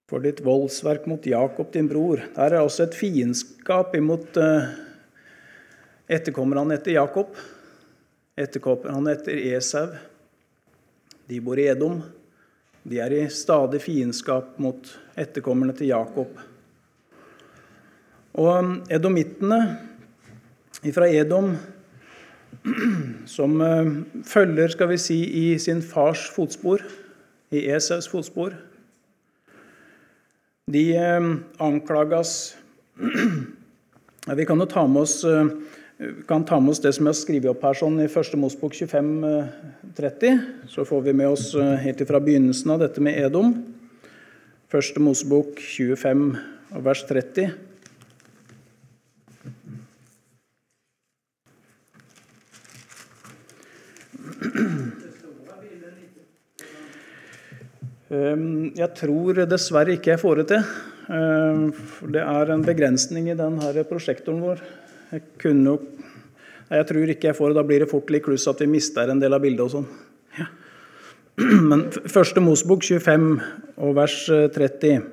For 0.05 0.21
ditt 0.21 0.43
voldsverk 0.45 1.07
mot 1.09 1.25
Jakob 1.25 1.71
din 1.73 1.89
bror. 1.89 2.21
Der 2.35 2.53
er 2.53 2.61
også 2.61 2.85
et 2.85 2.97
fiendskap 2.97 3.95
imot 3.97 4.37
uh, 4.37 4.69
etterkommerne 6.05 6.77
etter 6.77 6.93
Jakob. 6.99 7.33
Etterkommerne 8.35 9.13
etter 9.15 9.37
Esau. 9.55 9.93
De 11.29 11.39
bor 11.41 11.59
i 11.59 11.69
Edom. 11.71 12.01
De 12.85 12.99
er 13.01 13.13
i 13.15 13.21
stadig 13.31 13.79
fiendskap 13.81 14.59
mot 14.61 14.89
etterkommerne 15.17 15.73
til 15.77 15.93
Jakob. 15.93 16.35
Og 18.35 18.51
um, 18.51 18.73
edomittene 18.91 19.61
fra 20.93 21.07
Edom 21.07 21.55
som 23.37 23.61
eh, 23.61 23.89
følger 24.27 24.73
skal 24.73 24.89
vi 24.91 24.97
si, 25.01 25.17
i 25.23 25.59
sin 25.59 25.81
fars 25.85 26.27
fotspor, 26.35 26.83
i 27.55 27.63
Esaus 27.71 28.09
fotspor. 28.11 28.57
De 30.71 30.83
eh, 30.97 31.31
anklages 31.63 32.55
Vi 34.35 34.45
kan 34.49 34.57
jo 34.57 34.65
ta 34.65 34.87
med 34.89 35.03
oss, 35.05 35.19
eh, 35.99 36.23
kan 36.27 36.45
ta 36.45 36.59
med 36.59 36.75
oss 36.75 36.83
det 36.83 36.93
som 36.95 37.05
jeg 37.05 37.13
har 37.13 37.19
skrevet 37.19 37.51
opp 37.51 37.63
her 37.67 37.79
sånn 37.79 37.99
i 38.03 38.09
1. 38.09 38.35
Mosbok 38.41 38.73
25-30. 38.77 40.41
Så 40.71 40.85
får 40.87 41.05
vi 41.07 41.13
med 41.13 41.29
oss 41.33 41.51
helt 41.55 42.07
fra 42.07 42.19
begynnelsen 42.23 42.75
av 42.75 42.83
dette 42.85 43.03
med 43.03 43.19
Edom. 43.19 43.53
1. 44.71 44.99
Mosbok 44.99 45.61
25 45.61 46.27
vers 46.83 47.05
30. 47.07 47.53
Ehm, 58.15 58.71
jeg 58.77 58.91
tror 58.99 59.45
dessverre 59.49 59.95
ikke 59.95 60.13
jeg 60.13 60.21
får 60.21 60.41
det 60.41 60.47
til. 60.51 60.65
Ehm, 61.15 61.63
det 62.13 62.21
er 62.21 62.51
en 62.53 62.65
begrensning 62.65 63.29
i 63.31 63.37
denne 63.37 63.85
prosjektoren 63.89 64.43
vår. 64.43 64.61
Jeg, 65.11 65.21
kunne, 65.41 65.77
jeg 66.71 66.87
tror 66.89 67.11
ikke 67.13 67.29
jeg 67.29 67.37
får 67.37 67.51
det. 67.51 67.57
Da 67.59 67.65
blir 67.67 67.83
det 67.83 67.91
fort 67.91 68.09
litt 68.13 68.25
kluss 68.25 68.47
at 68.51 68.61
vi 68.63 68.69
mister 68.71 69.11
en 69.11 69.21
del 69.21 69.35
av 69.37 69.43
bildet 69.43 69.65
og 69.67 69.73
sånn. 69.77 69.89
Ja. 70.39 70.47
Men 71.69 71.87
første 71.91 72.43
Mosbok 72.43 72.85
25 72.85 73.29
og 73.75 73.95
vers 73.97 74.17
30. 74.29 74.95
Eh, 74.95 75.11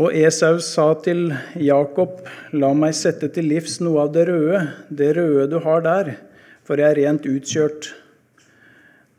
og 0.00 0.14
Esau 0.16 0.60
sa 0.62 0.92
til 1.02 1.32
Jakob, 1.58 2.20
la 2.56 2.70
meg 2.76 2.94
sette 2.96 3.28
til 3.34 3.48
livs 3.50 3.80
noe 3.82 4.04
av 4.06 4.12
det 4.14 4.28
røde, 4.28 4.60
det 4.88 5.10
røde 5.16 5.48
du 5.50 5.58
har 5.64 5.82
der, 5.84 6.12
for 6.64 6.80
jeg 6.80 6.94
er 6.94 7.00
rent 7.02 7.26
utkjørt. 7.28 7.90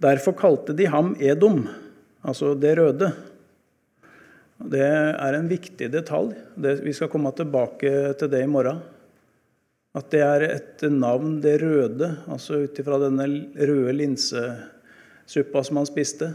Derfor 0.01 0.33
kalte 0.39 0.73
de 0.77 0.87
ham 0.89 1.11
Edom, 1.19 1.67
altså 2.23 2.55
det 2.57 2.77
røde. 2.79 3.11
Det 4.69 4.81
er 4.85 5.35
en 5.35 5.49
viktig 5.49 5.87
detalj. 5.93 6.35
Det, 6.55 6.79
vi 6.85 6.93
skal 6.93 7.09
komme 7.09 7.31
tilbake 7.33 8.13
til 8.19 8.29
det 8.31 8.43
i 8.45 8.49
morgen. 8.49 8.81
At 9.97 10.11
det 10.13 10.21
er 10.23 10.45
et 10.47 10.83
navn, 10.93 11.39
det 11.43 11.57
røde, 11.63 12.07
altså 12.31 12.61
ut 12.63 12.77
ifra 12.79 12.99
denne 13.01 13.25
røde 13.59 13.95
linsesuppa 13.97 15.63
som 15.67 15.81
han 15.81 15.89
spiste. 15.89 16.29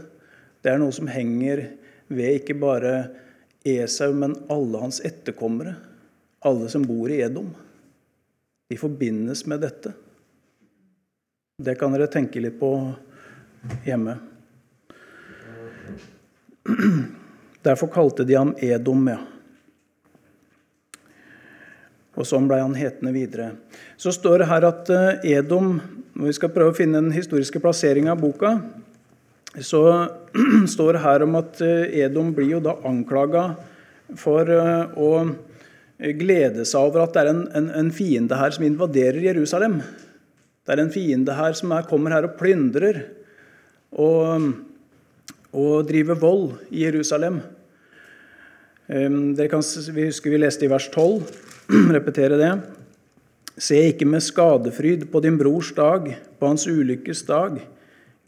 Det 0.61 0.73
er 0.73 0.81
noe 0.81 0.93
som 0.93 1.09
henger 1.09 1.63
ved 2.11 2.41
ikke 2.41 2.57
bare 2.59 2.93
Esau, 3.67 4.13
men 4.13 4.35
alle 4.53 4.83
hans 4.83 5.01
etterkommere. 5.05 5.73
Alle 6.45 6.69
som 6.69 6.85
bor 6.85 7.09
i 7.11 7.21
Edom. 7.25 7.49
De 8.69 8.77
forbindes 8.77 9.45
med 9.49 9.63
dette. 9.65 9.93
Det 11.57 11.73
kan 11.79 11.95
dere 11.95 12.09
tenke 12.13 12.43
litt 12.43 12.59
på 12.59 12.71
hjemme. 13.87 14.19
Derfor 17.65 17.89
kalte 17.93 18.25
de 18.27 18.37
ham 18.37 18.53
Edom. 18.61 19.07
ja. 19.07 19.17
Og 22.17 22.25
sånn 22.25 22.47
ble 22.49 22.57
han 22.63 22.75
hetende 22.77 23.13
videre. 23.13 23.51
Så 23.97 24.13
står 24.15 24.41
det 24.41 24.49
her 24.49 24.65
at 24.65 24.89
eh, 24.89 25.37
Edom 25.37 25.77
Når 26.17 26.31
vi 26.31 26.33
skal 26.33 26.49
prøve 26.49 26.73
å 26.73 26.77
finne 26.77 26.97
den 26.97 27.13
historiske 27.13 27.59
plasseringa 27.61 28.15
av 28.15 28.21
boka, 28.23 28.55
så 29.61 29.81
står 30.73 30.97
det 30.97 31.03
her 31.03 31.25
om 31.27 31.35
at 31.37 31.59
eh, 31.61 31.99
Edom 32.01 32.31
blir 32.33 32.55
jo 32.55 32.61
da 32.65 32.73
anklaga 32.89 33.51
for 34.17 34.49
eh, 34.49 34.97
å 34.97 35.11
glede 36.17 36.65
seg 36.65 36.89
over 36.89 37.03
at 37.03 37.13
det 37.13 37.21
er 37.21 37.31
en, 37.35 37.43
en, 37.57 37.69
en, 37.83 37.91
fiende 37.93 38.37
her 38.37 38.53
som 38.55 38.65
invaderer 38.65 39.21
Jerusalem. 39.27 39.77
Det 40.65 40.73
er 40.73 40.81
en 40.81 40.91
fiende 40.93 41.37
her 41.37 41.53
som 41.57 41.73
er, 41.77 41.85
kommer 41.89 42.13
her 42.17 42.25
og 42.25 42.35
plyndrer 42.39 43.03
og, 43.93 44.49
og 45.57 45.87
drive 45.89 46.15
vold 46.21 46.59
i 46.69 46.85
Jerusalem. 46.85 47.41
Dere 48.87 49.49
Kan, 49.51 49.63
vi 49.93 50.07
husker 50.07 50.31
vi 50.31 50.39
leste 50.39 50.67
i 50.67 50.71
vers 50.71 50.87
12. 50.93 51.25
Repetere 51.97 52.37
det. 52.39 52.51
Se 53.57 53.79
ikke 53.89 54.05
med 54.05 54.21
skadefryd 54.21 55.07
på 55.11 55.21
din 55.25 55.39
brors 55.39 55.73
dag, 55.75 56.11
på 56.37 56.51
hans 56.51 56.67
ulykkes 56.69 57.25
dag. 57.27 57.57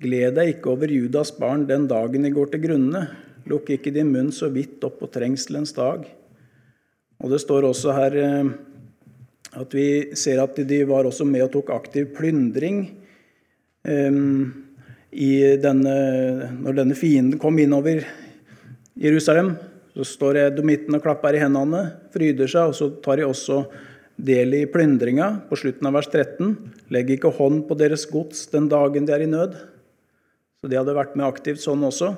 Gled 0.02 0.36
deg 0.40 0.56
ikke 0.56 0.72
over 0.74 0.90
Judas 0.90 1.32
barn 1.36 1.68
den 1.70 1.86
dagen 1.88 2.26
de 2.26 2.32
går 2.34 2.50
til 2.54 2.64
grunne. 2.66 3.04
Lukk 3.50 3.70
ikke 3.76 3.94
din 3.94 4.10
munn 4.12 4.34
så 4.36 4.50
vidt 4.52 4.84
opp 4.88 4.98
på 5.04 5.12
trengselens 5.14 5.76
dag. 5.78 6.08
Og 7.20 7.30
Det 7.30 7.40
står 7.44 7.68
også 7.68 7.94
her 7.94 8.18
eh, 8.18 8.52
at 9.60 9.76
vi 9.76 10.16
ser 10.18 10.42
at 10.42 10.56
de 10.56 10.80
var 10.88 11.08
også 11.08 11.26
med 11.28 11.46
og 11.48 11.54
tok 11.54 11.72
aktiv 11.74 12.10
plyndring. 12.16 12.84
Um, 13.84 14.69
denne, 15.12 15.96
når 16.62 16.76
denne 16.84 16.96
fienden 16.98 17.40
kom 17.42 17.58
innover 17.60 18.04
Jerusalem, 19.00 19.56
så 19.96 20.06
står 20.06 20.38
edomitten 20.46 20.96
og 20.96 21.04
klapper 21.04 21.36
i 21.36 21.42
hendene, 21.42 21.86
fryder 22.14 22.48
seg, 22.48 22.70
og 22.70 22.78
så 22.78 22.90
tar 23.04 23.18
de 23.20 23.26
også 23.26 23.64
del 24.20 24.54
i 24.54 24.66
plyndringa 24.70 25.48
på 25.50 25.58
slutten 25.60 25.88
av 25.88 25.96
vers 25.98 26.10
13. 26.12 26.54
Legg 26.94 27.14
ikke 27.16 27.32
hånd 27.36 27.64
på 27.68 27.78
deres 27.80 28.06
gods 28.10 28.46
den 28.52 28.68
dagen 28.72 29.08
de 29.08 29.16
er 29.16 29.24
i 29.24 29.30
nød. 29.30 29.56
Så 30.60 30.70
de 30.70 30.78
hadde 30.78 30.96
vært 30.96 31.16
med 31.16 31.28
aktivt 31.28 31.64
sånn 31.64 31.86
også. 31.88 32.14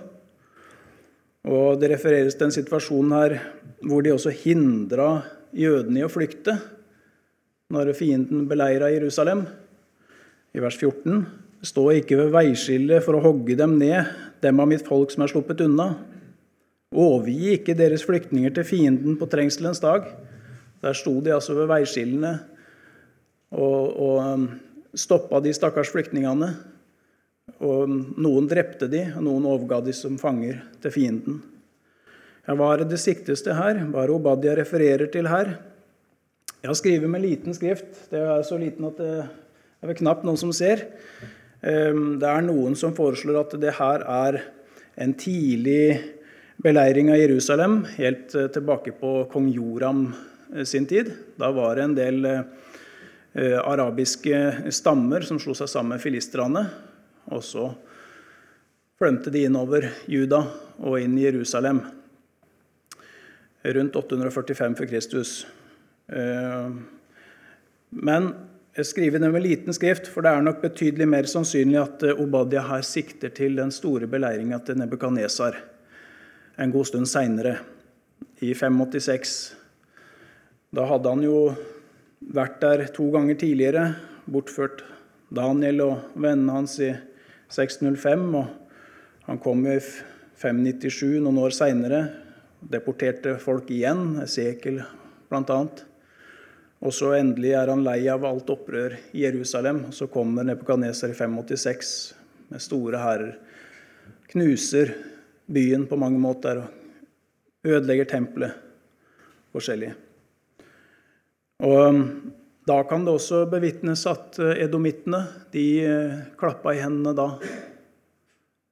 Og 1.48 1.80
Det 1.82 1.90
refereres 1.90 2.36
til 2.38 2.50
en 2.50 2.54
situasjon 2.54 3.14
her 3.16 3.38
hvor 3.82 4.04
de 4.06 4.14
også 4.14 4.34
hindra 4.44 5.24
jødene 5.58 6.02
i 6.02 6.06
å 6.06 6.12
flykte 6.12 6.58
når 7.72 7.94
fienden 7.98 8.48
beleira 8.50 8.92
Jerusalem. 8.94 9.46
I 10.54 10.60
vers 10.62 10.78
14 10.78 11.24
Stå 11.62 11.84
ikke 11.94 12.18
ved 12.18 12.32
veiskillet 12.34 13.04
for 13.06 13.18
å 13.18 13.22
hogge 13.22 13.54
dem 13.58 13.76
ned, 13.78 14.10
dem 14.42 14.62
av 14.64 14.70
mitt 14.72 14.88
folk 14.88 15.12
som 15.14 15.22
er 15.22 15.30
sluppet 15.30 15.62
unna. 15.62 15.92
Overgi 16.92 17.54
ikke 17.60 17.76
deres 17.78 18.02
flyktninger 18.08 18.54
til 18.56 18.66
fienden 18.66 19.20
på 19.20 19.28
trengselens 19.30 19.82
dag. 19.84 20.08
Der 20.82 20.98
sto 20.98 21.14
de 21.22 21.36
altså 21.36 21.54
ved 21.60 21.70
veiskillene 21.70 22.34
og, 23.54 23.84
og 23.94 24.18
um, 24.26 24.48
stoppa 24.98 25.40
de 25.44 25.54
stakkars 25.54 25.92
flyktningene. 25.94 26.50
Og 27.62 27.86
um, 27.86 28.00
noen 28.18 28.50
drepte 28.50 28.90
de, 28.90 29.04
og 29.14 29.26
noen 29.28 29.46
overga 29.52 29.84
de 29.86 29.94
som 29.94 30.18
fanger 30.22 30.64
til 30.82 30.96
fienden. 30.96 31.42
Ja, 32.48 32.56
hva 32.58 32.72
er 32.74 32.88
det 32.90 32.98
siktes 32.98 33.46
til 33.46 33.54
her? 33.54 33.84
Hva 33.92 34.02
er 34.02 34.10
det 34.10 34.16
Obadia 34.18 34.56
refererer 34.58 35.12
til 35.14 35.30
her? 35.30 35.54
Jeg 36.62 36.72
har 36.72 36.78
skrevet 36.78 37.14
med 37.14 37.22
liten 37.22 37.54
skrift. 37.54 38.08
Det 38.10 38.18
er 38.18 38.42
så 38.50 38.58
liten 38.58 38.90
at 38.90 38.98
det 38.98 39.14
er 39.22 39.92
vel 39.92 40.00
knapt 40.02 40.26
noen 40.26 40.42
som 40.42 40.50
ser. 40.54 40.88
Ehm, 41.62 42.18
det 42.18 42.26
er 42.26 42.42
noen 42.48 42.74
som 42.78 42.96
foreslår 42.98 43.38
at 43.44 43.54
det 43.62 43.76
her 43.78 44.02
er 44.02 44.40
en 45.02 45.14
tidlig 45.14 46.02
beleiring 46.62 47.12
av 47.14 47.22
Jerusalem, 47.22 47.84
helt 47.98 48.34
eh, 48.36 48.50
tilbake 48.54 48.96
på 48.98 49.14
kong 49.32 49.50
Joram 49.54 50.08
eh, 50.56 50.66
sin 50.66 50.88
tid. 50.90 51.12
Da 51.38 51.52
var 51.54 51.78
det 51.78 51.86
en 51.86 51.96
del 51.98 52.26
eh, 52.26 53.60
arabiske 53.62 54.72
stammer 54.74 55.26
som 55.26 55.40
slo 55.42 55.54
seg 55.58 55.70
sammen 55.70 55.96
med 55.96 56.04
filistrene. 56.04 56.66
Og 57.32 57.46
så 57.46 57.70
flømte 58.98 59.34
de 59.34 59.46
innover 59.46 59.86
Juda 60.10 60.44
og 60.82 60.98
inn 61.02 61.14
i 61.18 61.28
Jerusalem 61.28 61.84
rundt 63.62 63.98
845 63.98 64.78
for 64.80 64.90
Kristus. 64.90 65.36
Ehm, 66.10 66.80
men 68.02 68.32
jeg 68.78 68.88
skriver 68.88 69.20
det 69.20 69.32
med 69.34 69.44
liten 69.44 69.76
skrift, 69.76 70.08
for 70.08 70.24
det 70.24 70.32
er 70.32 70.46
nok 70.46 70.62
betydelig 70.64 71.08
mer 71.12 71.28
sannsynlig 71.28 71.80
at 71.82 72.06
eh, 72.08 72.20
Obadia 72.24 72.64
her 72.70 72.86
sikter 72.88 73.34
til 73.36 73.60
den 73.60 73.74
store 73.76 74.08
beleiringa 74.08 74.62
til 74.64 74.80
Nebukadnesar 74.80 75.58
en 76.62 76.72
god 76.72 76.86
stund 76.86 77.10
seinere, 77.10 77.58
i 78.42 78.54
586. 78.58 79.36
Da 80.74 80.86
hadde 80.90 81.12
han 81.14 81.24
jo 81.26 81.36
vært 82.34 82.60
der 82.62 82.86
to 82.94 83.10
ganger 83.14 83.38
tidligere, 83.40 83.86
bortført 84.30 84.84
Daniel 85.34 85.84
og 85.86 86.16
vennene 86.16 86.60
hans 86.60 86.78
i 86.82 86.92
605. 87.52 88.26
og 88.36 88.48
Han 89.28 89.40
kom 89.42 89.66
jo 89.66 89.78
i 89.78 89.84
597, 90.42 91.20
noen 91.22 91.42
år 91.44 91.54
seinere, 91.56 92.02
deporterte 92.62 93.38
folk 93.42 93.70
igjen, 93.74 94.22
Esekel 94.24 94.82
bl.a. 95.30 95.60
Og 96.82 96.94
så 96.98 97.12
endelig 97.14 97.52
er 97.54 97.70
han 97.70 97.84
lei 97.86 98.00
av 98.10 98.24
alt 98.26 98.50
opprør 98.50 98.96
i 99.14 99.22
Jerusalem. 99.22 99.84
Og 99.90 99.94
så 99.94 100.08
kommer 100.10 100.48
Nebukadneser 100.48 101.14
i 101.14 101.18
586 101.18 101.92
med 102.50 102.64
store 102.64 103.02
hærer. 103.02 103.36
Knuser 104.34 104.96
byen 105.52 105.86
på 105.86 106.00
mange 106.00 106.18
måter 106.22 106.64
og 106.64 107.68
ødelegger 107.68 108.10
tempelet 108.10 108.58
forskjellig. 109.54 109.92
Og 111.62 111.78
um, 111.92 112.02
da 112.66 112.80
kan 112.90 113.06
det 113.06 113.14
også 113.14 113.44
bevitnes 113.52 114.08
at 114.10 114.40
uh, 114.42 114.56
edomittene 114.56 115.22
de 115.54 115.66
uh, 115.86 116.20
klappa 116.40 116.74
i 116.74 116.82
hendene 116.82 117.14
da, 117.14 117.28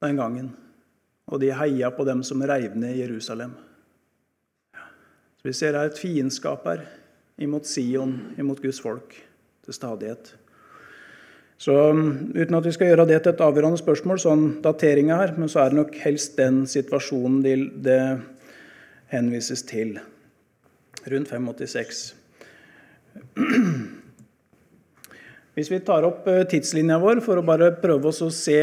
den 0.01 0.18
gangen. 0.18 0.54
Og 1.30 1.44
de 1.44 1.51
heia 1.54 1.92
på 1.94 2.08
dem 2.08 2.24
som 2.25 2.42
reiv 2.42 2.74
ned 2.74 2.98
Jerusalem. 2.98 3.54
Så 4.74 5.51
Vi 5.51 5.54
ser 5.54 5.78
her 5.78 5.92
et 5.92 6.00
fiendskap 6.00 6.66
her 6.66 6.88
imot 7.39 7.67
Sion, 7.67 8.13
imot 8.39 8.62
Guds 8.63 8.81
folk, 8.84 9.15
til 9.65 9.75
stadighet. 9.75 10.34
Så 11.60 11.75
um, 11.91 12.31
Uten 12.36 12.55
at 12.55 12.65
vi 12.67 12.72
skal 12.72 12.91
gjøre 12.91 13.08
det 13.10 13.22
til 13.24 13.34
et 13.34 13.43
avgjørende 13.43 13.79
spørsmål, 13.81 14.19
sånn 14.24 14.46
dateringa 14.63 15.17
her, 15.19 15.36
men 15.36 15.51
så 15.51 15.65
er 15.65 15.74
det 15.74 15.81
nok 15.81 15.98
helst 16.05 16.38
den 16.39 16.63
situasjonen 16.69 17.41
det, 17.43 17.55
det 17.84 18.00
henvises 19.12 19.65
til. 19.67 19.98
Rundt 21.10 21.31
586. 21.31 22.03
Hvis 25.60 25.72
vi 25.74 25.81
tar 25.84 26.05
opp 26.08 26.27
eh, 26.31 26.46
tidslinja 26.48 27.00
vår 27.01 27.19
for 27.25 27.39
å 27.39 27.43
bare 27.43 27.74
prøve 27.81 28.08
oss 28.13 28.22
å 28.24 28.29
se, 28.31 28.60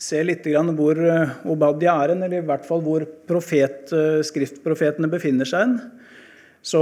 se 0.00 0.22
litt 0.24 0.46
hvor 0.48 0.96
eh, 0.96 1.34
Obadia 1.52 1.98
er 2.06 2.14
eller 2.14 2.38
i 2.38 2.44
hvert 2.46 2.64
fall 2.64 2.80
hvor 2.84 3.04
profet, 3.28 3.92
eh, 3.92 4.22
skriftprofetene 4.24 5.10
befinner 5.12 5.44
seg, 5.48 5.76
så, 6.64 6.80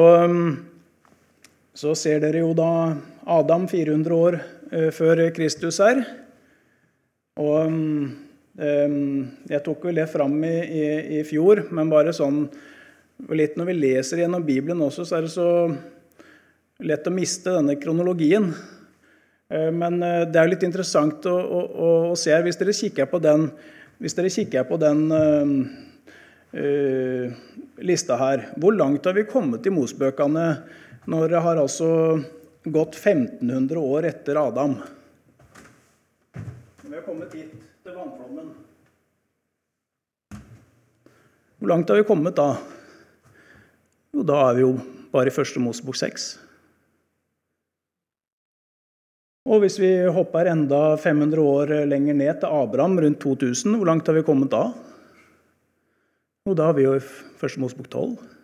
så 1.76 1.94
ser 1.98 2.20
dere 2.22 2.42
jo 2.42 2.50
da 2.56 2.96
Adam 3.30 3.68
400 3.70 4.16
år 4.16 4.38
før 4.94 5.22
Kristus 5.34 5.78
her. 5.82 6.02
Og 7.40 7.70
jeg 8.60 9.62
tok 9.64 9.86
vel 9.86 10.00
det 10.00 10.08
fram 10.10 10.34
i, 10.44 10.56
i, 10.66 10.84
i 11.18 11.22
fjor, 11.26 11.64
men 11.74 11.90
bare 11.92 12.14
sånn 12.14 12.42
litt 13.28 13.56
når 13.58 13.70
vi 13.70 13.78
leser 13.78 14.22
gjennom 14.22 14.44
Bibelen 14.44 14.80
også, 14.84 15.04
så 15.06 15.18
er 15.18 15.26
det 15.26 15.32
så 15.34 15.48
lett 16.86 17.08
å 17.08 17.12
miste 17.12 17.52
denne 17.52 17.76
kronologien. 17.80 18.50
Eh, 19.50 19.70
men 19.74 20.00
eh, 20.06 20.24
det 20.30 20.40
er 20.40 20.50
litt 20.52 20.66
interessant 20.66 21.26
å, 21.28 21.36
å, 21.36 21.90
å 22.12 22.16
se. 22.18 22.34
Hvis 22.44 22.60
dere 22.60 22.76
kikker 22.76 23.10
på 23.10 23.20
den, 23.22 23.50
kikker 24.00 24.64
på 24.64 24.78
den 24.80 25.00
uh, 25.12 25.50
lista 27.84 28.16
her 28.16 28.46
Hvor 28.56 28.72
langt 28.72 29.04
har 29.04 29.12
vi 29.12 29.26
kommet 29.28 29.66
i 29.68 29.72
Mosbøkene 29.74 30.46
når 31.09 31.28
det 31.33 31.40
har 31.45 31.61
altså 31.61 31.90
gått 32.64 32.99
1500 32.99 33.78
år 33.80 34.09
etter 34.11 34.40
Adam? 34.40 34.76
Vi 36.83 36.92
har 36.95 37.07
kommet 37.07 37.33
hit, 37.33 37.54
til 37.85 37.97
vannflommen. 37.97 38.50
Hvor 41.61 41.69
langt 41.73 41.88
har 41.88 42.00
vi 42.00 42.09
kommet 42.09 42.37
da? 42.37 42.54
Jo, 44.16 44.25
da 44.26 44.38
er 44.49 44.57
vi 44.59 44.64
jo 44.64 44.75
bare 45.12 45.30
i 45.30 45.35
første 45.35 45.62
Mosebok 45.62 45.97
6. 46.00 46.30
Og 49.50 49.62
hvis 49.62 49.78
vi 49.80 49.90
hopper 50.12 50.50
enda 50.50 50.97
500 51.00 51.40
år 51.42 51.73
lenger 51.88 52.16
ned 52.16 52.42
til 52.42 52.52
Abraham, 52.61 52.99
rundt 53.00 53.21
2000, 53.23 53.78
hvor 53.78 53.88
langt 53.88 54.07
har 54.07 54.19
vi 54.19 54.26
kommet 54.26 54.52
da? 54.52 54.66
Jo, 56.49 56.54
da 56.57 56.69
er 56.71 56.76
vi 56.76 56.85
jo 56.85 56.97
i 56.99 57.02
første 57.40 57.62
Mosebok 57.62 57.88
12. 57.92 58.39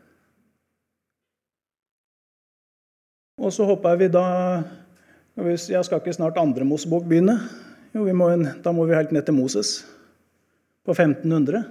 Og 3.36 3.52
så 3.52 3.66
hopper 3.68 3.98
vi 4.00 4.08
da 4.08 4.26
Jeg 5.36 5.84
skal 5.84 6.00
ikke 6.00 6.14
snart 6.16 6.38
andre 6.40 6.64
Mosebok 6.64 7.04
begynne? 7.04 7.36
Jo, 7.92 8.06
må, 8.16 8.30
da 8.64 8.72
må 8.72 8.86
vi 8.88 8.96
helt 8.96 9.12
ned 9.12 9.24
til 9.24 9.36
Moses, 9.36 9.84
på 10.84 10.92
1500. 10.92 11.64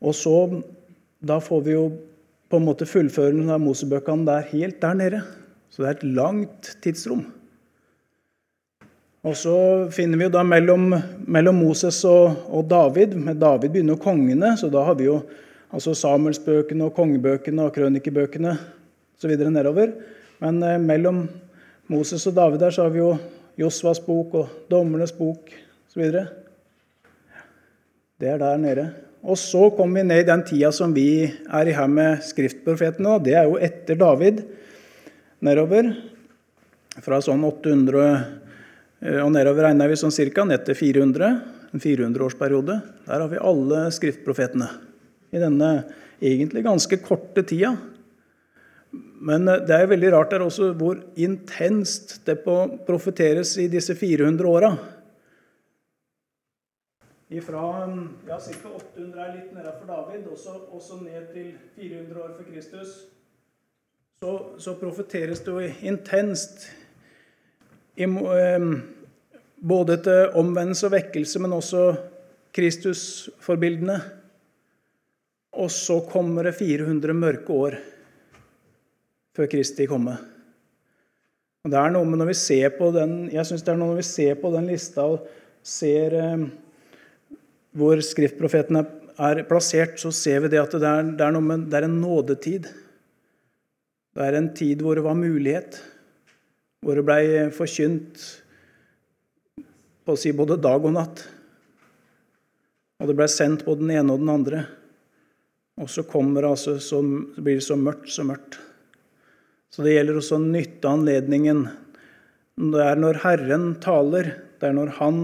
Og 0.00 0.14
så 0.14 0.62
Da 1.24 1.38
får 1.40 1.60
vi 1.64 1.72
jo 1.72 1.84
på 2.50 2.58
en 2.60 2.66
måte 2.66 2.86
fullføringen 2.86 3.48
av 3.50 3.62
Mosebøkene 3.62 4.26
der 4.26 4.50
helt 4.50 4.82
der 4.82 4.94
nede. 4.94 5.22
Så 5.70 5.82
det 5.82 5.88
er 5.88 5.94
et 5.96 6.04
langt 6.04 6.76
tidsrom. 6.84 7.24
Og 9.24 9.36
så 9.36 9.56
finner 9.90 10.20
vi 10.20 10.26
jo 10.26 10.34
da 10.34 10.42
mellom, 10.44 10.92
mellom 11.26 11.56
Moses 11.56 12.02
og, 12.04 12.44
og, 12.52 12.68
David 12.68 13.16
Med 13.16 13.40
David 13.40 13.72
begynner 13.72 13.96
kongene, 13.96 14.52
så 14.60 14.68
da 14.68 14.84
har 14.84 14.94
vi 14.94 15.08
jo 15.08 15.22
altså 15.72 15.94
Samuelsbøkene 15.96 16.84
og 16.84 16.94
kongebøkene 16.94 17.64
og 17.64 17.72
krønikebøkene 17.72 18.58
osv. 19.18 19.34
nedover. 19.50 19.94
Men 20.42 20.62
eh, 20.62 20.80
mellom 20.82 21.24
Moses 21.92 22.26
og 22.30 22.36
David 22.36 22.62
der 22.64 22.74
så 22.74 22.86
har 22.86 22.94
vi 22.94 23.02
jo 23.02 23.14
Josvas 23.60 24.00
bok 24.02 24.34
og 24.40 24.68
Dommernes 24.70 25.14
bok 25.14 25.52
osv. 25.88 26.10
Det 28.20 28.30
er 28.30 28.40
der 28.40 28.60
nede. 28.60 28.86
Og 29.24 29.38
så 29.40 29.70
kommer 29.72 30.02
vi 30.02 30.08
ned 30.08 30.22
i 30.24 30.28
den 30.28 30.42
tida 30.44 30.70
som 30.74 30.92
vi 30.94 31.24
er 31.24 31.68
i 31.68 31.76
her 31.76 31.88
med 31.88 32.20
skriftprofetene. 32.26 33.16
Det 33.24 33.36
er 33.38 33.48
jo 33.48 33.56
etter 33.56 33.96
David 34.00 34.42
nedover. 35.44 35.94
Fra 37.04 37.18
sånn 37.24 37.42
800 37.46 38.02
eh, 38.04 39.20
og 39.22 39.32
nedover 39.34 39.68
regner 39.68 39.90
vi 39.90 39.98
sånn 39.98 40.14
cirka, 40.14 40.44
ned 40.46 40.66
til 40.66 40.76
400. 40.78 41.30
En 41.74 41.82
400-årsperiode. 41.82 42.76
Der 43.08 43.22
har 43.24 43.30
vi 43.32 43.40
alle 43.42 43.86
skriftprofetene 43.94 44.68
i 45.34 45.40
denne 45.42 45.70
egentlig 46.22 46.62
ganske 46.66 47.00
korte 47.02 47.42
tida. 47.42 47.74
Men 49.24 49.48
eh, 49.48 49.62
det 49.66 49.76
er 49.76 49.90
veldig 49.90 50.12
rart 50.16 50.34
der 50.34 50.44
også 50.44 50.72
hvor 50.78 51.00
intenst 51.16 52.20
det 52.26 52.40
profeteres 52.44 53.56
i 53.62 53.68
disse 53.72 53.96
400 53.98 54.50
åra. 54.50 54.74
Fra 57.42 57.62
ja, 58.28 58.36
ca. 58.38 58.68
800 58.70 59.18
er 59.18 59.30
litt 59.34 59.54
nedenfor 59.56 59.88
David, 59.88 60.26
også, 60.30 61.00
ned 61.02 61.32
til 61.32 61.48
400 61.74 62.20
år 62.22 62.36
for 62.36 62.46
Kristus 62.46 62.92
så, 64.24 64.34
så 64.58 64.72
profeteres 64.80 65.42
det 65.44 65.52
jo 65.52 65.62
intenst 65.84 66.62
både 69.60 69.96
til 70.06 70.36
omvendelse 70.40 70.88
og 70.88 70.94
vekkelse, 70.94 71.42
men 71.44 71.52
også 71.52 71.82
Kristusforbildene. 72.54 73.98
Og 75.60 75.68
så 75.70 76.00
kommer 76.08 76.48
det 76.48 76.54
400 76.56 77.14
mørke 77.14 77.52
år 77.52 77.76
før 79.34 79.50
Kristi 79.50 79.86
komme. 79.90 80.16
Og 81.64 81.72
det 81.72 81.80
er 81.80 81.94
noe 81.94 82.06
med 82.08 82.20
når 82.20 82.30
vi 82.32 82.36
ser 82.36 82.74
på 82.76 82.90
den, 82.94 83.30
jeg 83.32 83.46
synes 83.48 83.64
det 83.64 83.72
er 83.72 83.80
noe 83.80 83.94
når 83.94 84.02
vi 84.02 84.06
ser 84.10 84.36
på 84.40 84.50
den 84.52 84.68
lista 84.68 85.06
og 85.14 85.24
ser 85.64 86.16
eh, 86.18 86.44
hvor 87.74 88.02
skriftprofetene 88.04 88.84
er 89.24 89.42
plassert, 89.48 89.96
så 90.00 90.12
ser 90.14 90.44
vi 90.44 90.50
det 90.52 90.60
at 90.60 90.74
det 90.76 90.90
er, 90.90 91.10
det 91.16 91.24
er, 91.24 91.38
med, 91.40 91.66
det 91.70 91.78
er 91.78 91.86
en 91.88 92.00
nådetid. 92.02 92.68
Det 94.14 94.26
er 94.26 94.38
en 94.38 94.50
tid 94.54 94.82
hvor 94.84 94.98
det 94.98 95.06
var 95.06 95.18
mulighet, 95.18 95.80
hvor 96.84 96.98
det 96.98 97.06
blei 97.06 97.24
forkynt 97.54 98.26
på 100.04 100.14
å 100.14 100.20
si 100.20 100.34
både 100.36 100.60
dag 100.60 100.84
og 100.84 100.94
natt. 100.94 101.24
Og 103.00 103.10
det 103.10 103.16
blei 103.18 103.30
sendt 103.32 103.64
på 103.66 103.74
den 103.78 103.90
ene 103.94 104.14
og 104.14 104.20
den 104.22 104.30
andre. 104.34 104.66
Og 105.80 105.88
så 105.90 106.04
kommer 106.06 106.44
det 106.44 106.52
altså, 106.52 106.76
så 106.78 107.00
blir 107.02 107.58
det 107.58 107.66
så 107.66 107.78
mørkt, 107.80 108.12
så 108.12 108.26
mørkt. 108.26 108.60
Så 109.74 109.82
det 109.82 109.96
gjelder 109.96 110.20
også 110.20 110.36
å 110.38 110.44
nytte 110.44 110.86
anledningen. 110.86 111.64
Det 112.54 112.82
er 112.84 113.00
når 113.02 113.16
Herren 113.24 113.72
taler, 113.82 114.28
det 114.62 114.68
er 114.68 114.76
når 114.76 114.92
Han 115.00 115.16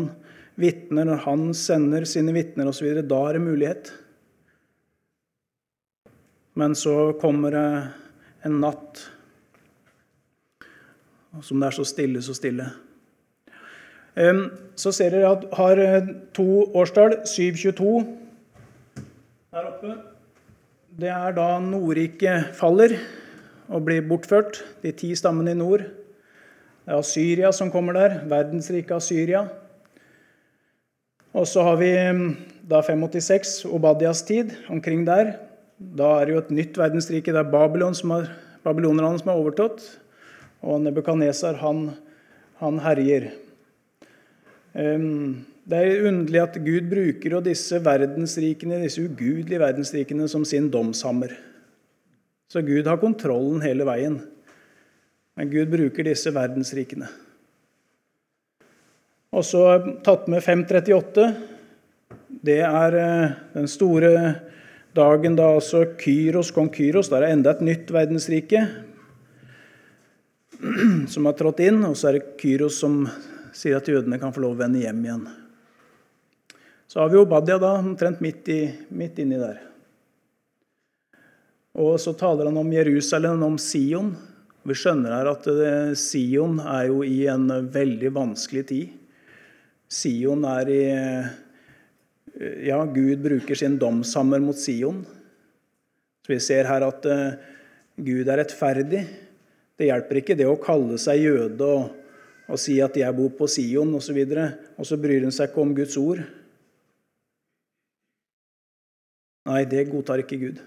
vitner, 0.59 1.07
når 1.07 1.23
Han 1.29 1.45
sender 1.55 2.03
sine 2.03 2.35
vitner 2.35 2.67
osv., 2.67 2.89
da 3.07 3.21
er 3.29 3.39
det 3.39 3.45
mulighet. 3.45 3.93
Men 6.59 6.75
så 6.75 7.13
kommer 7.23 7.55
det 7.55 7.69
en 8.49 8.59
natt 8.65 9.05
som 11.47 11.63
det 11.63 11.71
er 11.71 11.79
så 11.79 11.87
stille, 11.87 12.19
så 12.19 12.35
stille. 12.35 12.67
Så 14.75 14.91
ser 14.91 15.15
dere 15.15 15.31
at 15.31 15.47
har 15.61 15.79
eh, 15.79 16.11
to 16.35 16.67
årstall, 16.75 17.21
722 17.23 17.95
der 19.55 19.67
oppe. 19.71 19.95
Det 20.99 21.15
er 21.15 21.39
da 21.39 21.53
Nordriket 21.63 22.51
faller 22.59 22.99
og 23.71 23.85
blir 23.87 24.03
bortført, 24.07 24.61
de 24.83 24.93
ti 24.93 25.13
stammene 25.19 25.55
i 25.55 25.59
nord. 25.59 25.87
Det 26.85 26.91
er 26.91 26.99
Assyria 26.99 27.51
som 27.55 27.71
kommer 27.71 27.95
der, 27.95 28.19
verdensriket 28.31 28.97
Assyria. 28.97 29.45
Og 31.31 31.47
så 31.47 31.63
har 31.63 31.77
vi 31.79 31.91
da 32.67 32.81
586, 32.83 33.65
Obadias 33.71 34.25
tid, 34.27 34.51
omkring 34.71 35.05
der. 35.07 35.37
Da 35.79 36.17
er 36.19 36.27
det 36.27 36.35
jo 36.35 36.41
et 36.43 36.55
nytt 36.55 36.81
verdensrike. 36.81 37.31
Det 37.31 37.39
er 37.41 37.53
Babylon 37.53 37.95
som 37.95 38.17
har, 38.17 38.27
babylonerne 38.67 39.21
som 39.21 39.31
har 39.31 39.39
overtatt. 39.39 39.85
Og 40.61 40.83
Nebukadnesar, 40.83 41.55
han, 41.63 41.93
han 42.61 42.81
herjer. 42.83 43.31
Um, 44.75 45.47
det 45.71 45.79
er 45.79 46.09
underlig 46.11 46.43
at 46.43 46.59
Gud 46.65 46.91
bruker 46.91 47.39
disse 47.47 47.79
verdensrikene, 47.85 48.83
disse 48.83 49.03
ugudelige 49.07 49.63
verdensrikene 49.63 50.27
som 50.29 50.45
sin 50.45 50.69
domshammer. 50.73 51.33
Så 52.51 52.63
Gud 52.67 52.87
har 52.91 52.99
kontrollen 52.99 53.63
hele 53.63 53.87
veien. 53.87 54.17
Men 55.39 55.51
Gud 55.53 55.71
bruker 55.71 56.09
disse 56.09 56.33
verdensrikene. 56.35 57.07
Og 59.31 59.47
så 59.47 59.63
tatt 60.03 60.27
med 60.27 60.43
538. 60.43 61.29
Det 62.43 62.59
er 62.67 62.97
eh, 62.99 63.37
den 63.55 63.71
store 63.71 64.11
dagen 64.99 65.39
da 65.39 65.53
altså 65.55 65.85
Kyros, 66.01 66.51
kong 66.51 66.73
Kyros. 66.75 67.13
Der 67.13 67.23
er 67.23 67.37
enda 67.37 67.55
et 67.55 67.63
nytt 67.63 67.95
verdensrike 67.95 68.65
som 71.13 71.31
har 71.31 71.39
trådt 71.39 71.63
inn. 71.63 71.85
Og 71.87 71.95
så 71.95 72.11
er 72.11 72.19
det 72.19 72.35
Kyros 72.43 72.83
som 72.83 73.05
sier 73.55 73.79
at 73.79 73.87
jødene 73.87 74.19
kan 74.19 74.35
få 74.35 74.43
lov 74.43 74.59
å 74.59 74.63
vende 74.65 74.83
hjem 74.83 75.07
igjen. 75.07 75.27
Så 76.91 76.99
har 76.99 77.15
vi 77.15 77.23
Obadia 77.23 77.63
da, 77.63 77.77
omtrent 77.79 78.19
midt, 78.25 78.51
i, 78.51 78.65
midt 78.91 79.23
inni 79.23 79.39
der. 79.39 79.70
Og 81.79 82.01
så 82.03 82.15
taler 82.19 82.49
han 82.49 82.59
om 82.59 82.73
Jerusalem, 82.73 83.43
om 83.47 83.59
Sion. 83.61 84.11
Vi 84.67 84.75
skjønner 84.77 85.15
her 85.15 85.31
at 85.31 85.47
eh, 85.51 85.93
Sion 85.99 86.59
er 86.65 86.89
jo 86.91 87.05
i 87.07 87.23
en 87.31 87.47
veldig 87.71 88.11
vanskelig 88.17 88.65
tid. 88.69 88.97
Sion 89.91 90.45
er 90.49 90.71
i 90.71 90.83
eh, 90.91 91.31
Ja, 92.67 92.83
Gud 92.87 93.23
bruker 93.23 93.59
sin 93.59 93.79
domshammer 93.79 94.43
mot 94.43 94.59
Sion. 94.59 95.05
Så 96.25 96.35
vi 96.35 96.41
ser 96.43 96.69
her 96.69 96.85
at 96.87 97.07
eh, 97.07 97.39
Gud 98.01 98.29
er 98.29 98.43
rettferdig. 98.43 99.05
Det 99.79 99.89
hjelper 99.89 100.21
ikke 100.21 100.37
det 100.37 100.49
å 100.51 100.59
kalle 100.61 100.99
seg 101.01 101.23
jøde 101.23 101.65
og, 101.65 101.95
og 102.51 102.59
si 102.61 102.81
at 102.83 102.97
'jeg 102.97 103.17
bor 103.17 103.31
på 103.39 103.47
Sion' 103.47 103.95
osv., 103.97 104.19
og, 104.27 104.35
så 104.35 104.51
og 104.77 104.87
så 104.89 104.99
bryr 104.99 105.23
hun 105.23 105.33
seg 105.33 105.49
ikke 105.49 105.63
om 105.63 105.75
Guds 105.75 105.97
ord. 105.97 106.21
Nei, 109.47 109.65
det 109.65 109.89
godtar 109.89 110.21
ikke 110.21 110.37
Gud. 110.37 110.61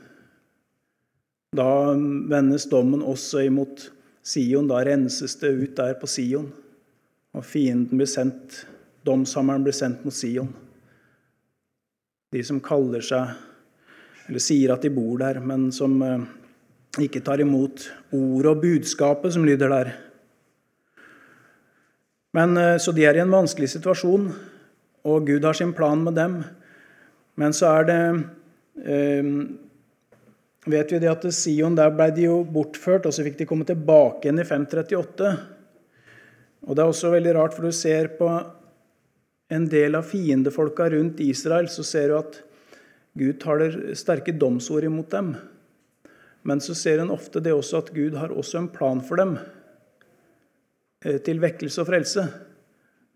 Da 1.54 1.94
vendes 2.30 2.66
dommen 2.70 3.04
også 3.06 3.46
imot 3.48 3.88
Sion. 4.26 4.68
Da 4.70 4.82
renses 4.86 5.36
det 5.42 5.54
ut 5.54 5.76
der 5.78 5.96
på 6.00 6.10
Sion. 6.10 6.50
Og 7.34 7.46
fienden 7.46 7.98
blir 7.98 8.10
sendt, 8.10 8.64
domshammeren 9.06 9.66
blir 9.66 9.76
sendt 9.76 10.06
mot 10.06 10.16
Sion. 10.16 10.50
De 12.34 12.42
som 12.46 12.62
kaller 12.64 13.04
seg, 13.06 13.36
eller 14.28 14.42
sier 14.42 14.74
at 14.74 14.86
de 14.86 14.90
bor 14.94 15.20
der, 15.22 15.38
men 15.44 15.68
som 15.74 16.00
eh, 16.02 16.26
ikke 17.04 17.22
tar 17.26 17.42
imot 17.44 17.86
ordet 18.14 18.50
og 18.50 18.62
budskapet 18.64 19.36
som 19.36 19.46
lyder 19.46 19.70
der. 19.70 19.92
Men, 22.34 22.58
eh, 22.58 22.78
så 22.82 22.94
de 22.94 23.06
er 23.06 23.20
i 23.20 23.22
en 23.22 23.34
vanskelig 23.34 23.70
situasjon, 23.76 24.32
og 25.04 25.28
Gud 25.28 25.46
har 25.46 25.58
sin 25.58 25.74
plan 25.78 26.02
med 26.06 26.18
dem. 26.18 26.40
Men 27.38 27.54
så 27.54 27.74
er 27.80 27.90
det 27.90 28.00
eh, 28.86 29.34
vet 30.66 30.92
vi 30.92 31.00
det 31.04 31.12
at 31.12 31.26
Sion 31.36 31.76
der 31.76 31.92
ble 31.96 32.10
de 32.16 32.28
jo 32.28 32.42
bortført, 32.48 33.08
og 33.08 33.16
så 33.16 33.26
fikk 33.26 33.40
de 33.42 33.48
komme 33.50 33.68
tilbake 33.68 34.28
igjen 34.28 34.40
i 34.40 34.48
538. 34.48 35.32
Og 36.64 36.76
Det 36.76 36.84
er 36.84 36.92
også 36.92 37.12
veldig 37.12 37.34
rart, 37.36 37.56
for 37.56 37.68
du 37.68 37.76
ser 37.76 38.14
på 38.20 38.30
en 39.54 39.66
del 39.70 39.96
av 39.96 40.08
fiendefolka 40.08 40.90
rundt 40.94 41.20
Israel, 41.24 41.68
så 41.70 41.84
ser 41.84 42.10
du 42.10 42.18
at 42.18 42.40
Gud 43.14 43.40
taler 43.42 43.76
sterke 44.00 44.34
domsord 44.34 44.88
imot 44.88 45.12
dem. 45.12 45.36
Men 46.44 46.62
så 46.64 46.76
ser 46.76 47.00
en 47.00 47.12
ofte 47.14 47.42
det 47.44 47.54
også 47.54 47.84
at 47.84 47.92
Gud 47.96 48.16
har 48.18 48.34
også 48.34 48.64
en 48.64 48.72
plan 48.72 49.04
for 49.06 49.22
dem 49.22 49.36
eh, 51.06 51.20
til 51.24 51.40
vekkelse 51.44 51.84
og 51.84 51.88
frelse. 51.92 52.26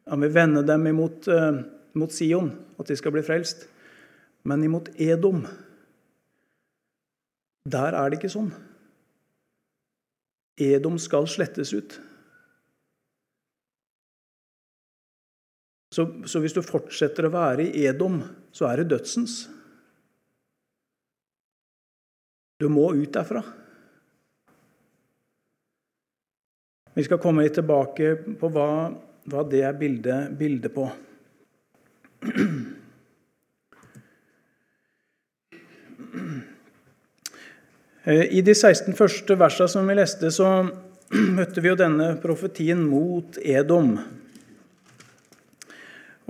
Han 0.08 0.24
vil 0.24 0.36
vende 0.36 0.64
dem 0.68 0.86
imot, 0.88 1.28
eh, 1.28 1.64
mot 1.98 2.14
Sion, 2.14 2.52
at 2.80 2.88
de 2.88 2.96
skal 3.00 3.16
bli 3.16 3.26
frelst. 3.26 3.66
Men 4.48 4.64
imot 4.64 4.94
Edom 5.02 5.42
der 7.68 7.96
er 7.98 8.10
det 8.10 8.20
ikke 8.20 8.32
sånn. 8.32 8.52
Edom 10.58 10.98
skal 11.02 11.28
slettes 11.30 11.74
ut. 11.76 11.98
Så, 15.94 16.06
så, 16.30 16.42
hvis 16.44 16.54
du 16.54 16.62
fortsetter 16.66 17.26
å 17.26 17.34
være 17.34 17.70
i 17.70 17.86
Edom, 17.90 18.20
så 18.54 18.68
er 18.70 18.82
det 18.82 18.92
dødsens. 18.92 19.40
Du 22.62 22.68
må 22.74 22.90
ut 22.98 23.14
derfra. 23.14 23.42
Vi 26.98 27.06
skal 27.06 27.22
komme 27.22 27.46
litt 27.46 27.58
tilbake 27.58 28.16
på 28.42 28.50
hva, 28.54 28.70
hva 29.30 29.44
det 29.50 29.62
er 29.66 29.78
bildet, 29.78 30.34
bildet 30.38 30.74
på. 30.74 30.88
I 38.08 38.40
de 38.40 38.54
16 38.56 38.96
første 38.96 39.36
versene 39.36 39.68
som 39.68 39.90
vi 39.90 39.96
leste, 39.98 40.30
så 40.32 40.48
møtte 41.38 41.60
vi 41.60 41.68
jo 41.68 41.76
denne 41.76 42.14
profetien 42.24 42.86
mot 42.88 43.36
Edom. 43.44 43.98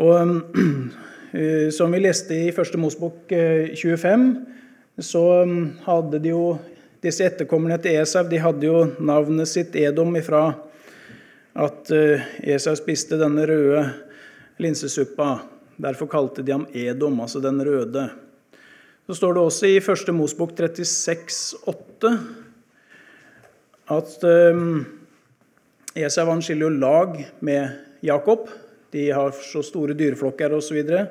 Og 0.02 0.34
eh, 1.38 1.70
Som 1.70 1.94
vi 1.94 2.02
leste 2.02 2.34
i 2.48 2.50
Første 2.56 2.82
Mosbok 2.82 3.30
25, 3.30 4.26
eh, 4.98 5.06
så 5.06 5.24
hadde 5.86 6.18
de 6.24 6.34
jo 6.34 6.44
disse 7.06 7.30
etterkommerne 7.30 7.78
til 7.84 8.00
Esau 8.02 8.26
de 8.26 8.42
hadde 8.42 8.66
jo 8.66 8.80
navnet 8.98 9.46
sitt 9.46 9.78
Edom 9.78 10.18
ifra 10.18 10.48
at 11.54 11.92
Esau 12.42 12.74
spiste 12.78 13.22
denne 13.22 13.46
røde 13.46 13.84
linsesuppa. 14.58 15.36
Derfor 15.78 16.10
kalte 16.10 16.42
de 16.42 16.58
ham 16.58 16.66
Edom, 16.74 17.22
altså 17.22 17.42
den 17.44 17.62
røde. 17.62 18.10
Så 19.08 19.16
står 19.16 19.38
det 19.38 19.42
også 19.48 19.68
i 19.72 19.78
1. 19.80 20.10
Mosbok 20.12 20.52
36,8 20.58 22.10
at 23.96 24.24
um, 24.28 24.82
Esau 25.96 26.26
han 26.28 26.42
skiller 26.44 26.68
jo 26.68 26.80
lag 26.82 27.14
med 27.40 27.78
Jakob. 28.04 28.50
De 28.92 29.06
har 29.16 29.32
så 29.32 29.62
store 29.64 29.96
dyreflokker 29.96 30.52
osv. 30.58 30.66
Så, 30.68 30.76
videre, 30.76 31.06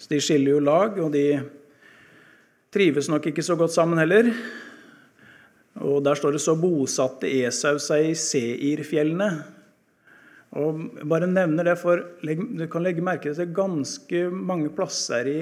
så 0.00 0.08
de 0.14 0.20
skiller 0.24 0.54
jo 0.54 0.62
lag, 0.64 0.96
og 0.96 1.12
de 1.12 1.26
trives 2.72 3.10
nok 3.12 3.28
ikke 3.28 3.44
så 3.44 3.58
godt 3.60 3.74
sammen 3.74 4.00
heller. 4.00 4.32
Og 5.84 6.00
Der 6.04 6.16
står 6.16 6.38
det 6.38 6.40
så 6.40 6.56
bosatte 6.56 7.28
Esau 7.28 7.76
seg 7.76 8.14
i 8.14 8.16
Seirfjellene. 8.16 9.28
Og 10.56 10.80
bare 11.08 11.28
nevner 11.28 11.68
det, 11.68 11.76
for 11.80 12.00
Du 12.24 12.66
kan 12.72 12.84
legge 12.84 13.04
merke 13.04 13.34
til 13.34 13.52
ganske 13.52 14.24
mange 14.32 14.72
plasser 14.72 15.28
i, 15.28 15.38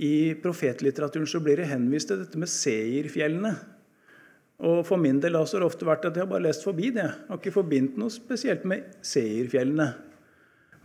i 0.00 0.34
profetlitteraturen 0.40 1.28
så 1.28 1.42
blir 1.44 1.60
det 1.60 1.68
henvist 1.68 2.08
til 2.08 2.22
dette 2.22 2.40
med 2.40 2.48
seierfjellene. 2.48 3.52
Og 4.64 4.82
For 4.88 5.00
min 5.00 5.20
del 5.20 5.36
har 5.36 5.48
det 5.48 5.64
ofte 5.64 5.88
vært 5.88 6.06
at 6.08 6.16
jeg 6.16 6.24
har 6.24 6.30
bare 6.30 6.46
lest 6.46 6.64
forbi 6.64 6.90
det. 6.92 7.04
Jeg 7.04 7.28
har 7.28 7.40
ikke 7.40 7.52
forbindt 7.54 7.98
noe 8.00 8.12
spesielt 8.12 8.64
med 8.68 8.88
seierfjellene. 9.04 9.88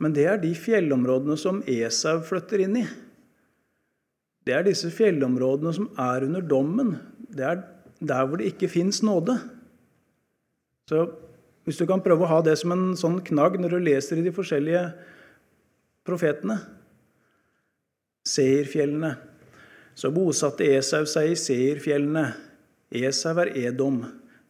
Men 0.04 0.16
det 0.16 0.28
er 0.28 0.40
de 0.40 0.52
fjellområdene 0.56 1.38
som 1.40 1.62
Esau 1.72 2.20
flytter 2.28 2.66
inn 2.66 2.80
i. 2.82 2.86
Det 4.46 4.54
er 4.56 4.68
disse 4.68 4.92
fjellområdene 4.94 5.74
som 5.76 5.90
er 6.00 6.28
under 6.28 6.44
dommen. 6.44 6.96
Det 7.32 7.48
er 7.48 7.64
der 8.04 8.28
hvor 8.28 8.40
det 8.40 8.52
ikke 8.52 8.72
fins 8.72 9.02
nåde. 9.04 9.38
Så 10.92 11.08
hvis 11.66 11.80
du 11.80 11.88
kan 11.90 12.04
prøve 12.04 12.28
å 12.28 12.30
ha 12.30 12.42
det 12.46 12.58
som 12.62 12.76
en 12.76 12.92
sånn 13.00 13.22
knagg 13.26 13.58
når 13.60 13.78
du 13.78 13.86
leser 13.88 14.20
i 14.20 14.26
de 14.28 14.36
forskjellige 14.36 14.84
profetene, 16.06 16.60
Seirfjellene. 18.26 19.14
Så 19.96 20.12
bosatte 20.12 20.68
Esau 20.76 21.06
seg 21.08 21.32
i 21.32 21.40
Seirfjellene. 21.40 22.26
Esau 22.96 23.38
er 23.44 23.54
Edom. 23.68 24.02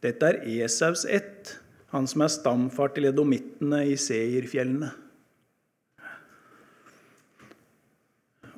Dette 0.03 0.31
er 0.31 0.41
Esaus 0.65 1.05
ett, 1.05 1.55
han 1.93 2.07
som 2.09 2.25
er 2.25 2.33
stamfar 2.33 2.93
til 2.95 3.09
edomittene 3.11 3.83
i 3.89 3.97
Seirfjellene. 3.99 4.91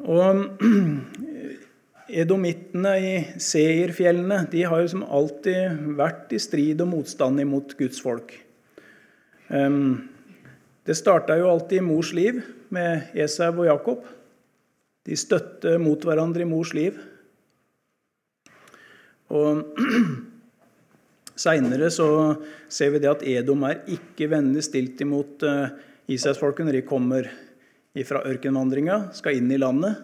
Og 0.07 0.43
Edomittene 2.07 2.91
i 3.03 3.15
Seirfjellene 3.43 4.45
de 4.51 4.61
har 4.63 4.79
jo 4.79 4.91
som 4.93 5.03
alltid 5.03 5.89
vært 5.97 6.31
i 6.31 6.39
strid 6.39 6.79
og 6.79 6.93
motstand 6.93 7.43
imot 7.43 7.73
Guds 7.79 7.99
folk. 7.99 8.31
Det 10.87 10.95
starta 10.95 11.35
jo 11.35 11.49
alltid 11.51 11.81
i 11.81 11.83
mors 11.83 12.13
liv 12.15 12.39
med 12.71 13.11
Esau 13.11 13.51
og 13.51 13.67
Jakob. 13.67 14.07
De 15.07 15.15
støtter 15.15 15.79
mot 15.79 16.03
hverandre 16.03 16.43
i 16.43 16.49
mors 16.49 16.73
liv. 16.75 16.97
Og 19.31 19.63
Seinere 21.37 21.91
ser 21.93 22.89
vi 22.91 22.99
det 22.99 23.09
at 23.11 23.23
Edom 23.29 23.61
er 23.67 23.83
ikke 23.93 24.25
vennlig 24.31 24.63
stilt 24.65 25.03
imot 25.05 25.43
uh, 25.45 25.67
Israelsfolket 26.09 26.65
når 26.65 26.79
de 26.79 26.87
kommer 26.87 27.27
fra 28.07 28.23
ørkenvandringa, 28.25 29.11
skal 29.17 29.37
inn 29.37 29.51
i 29.53 29.59
landet. 29.61 30.01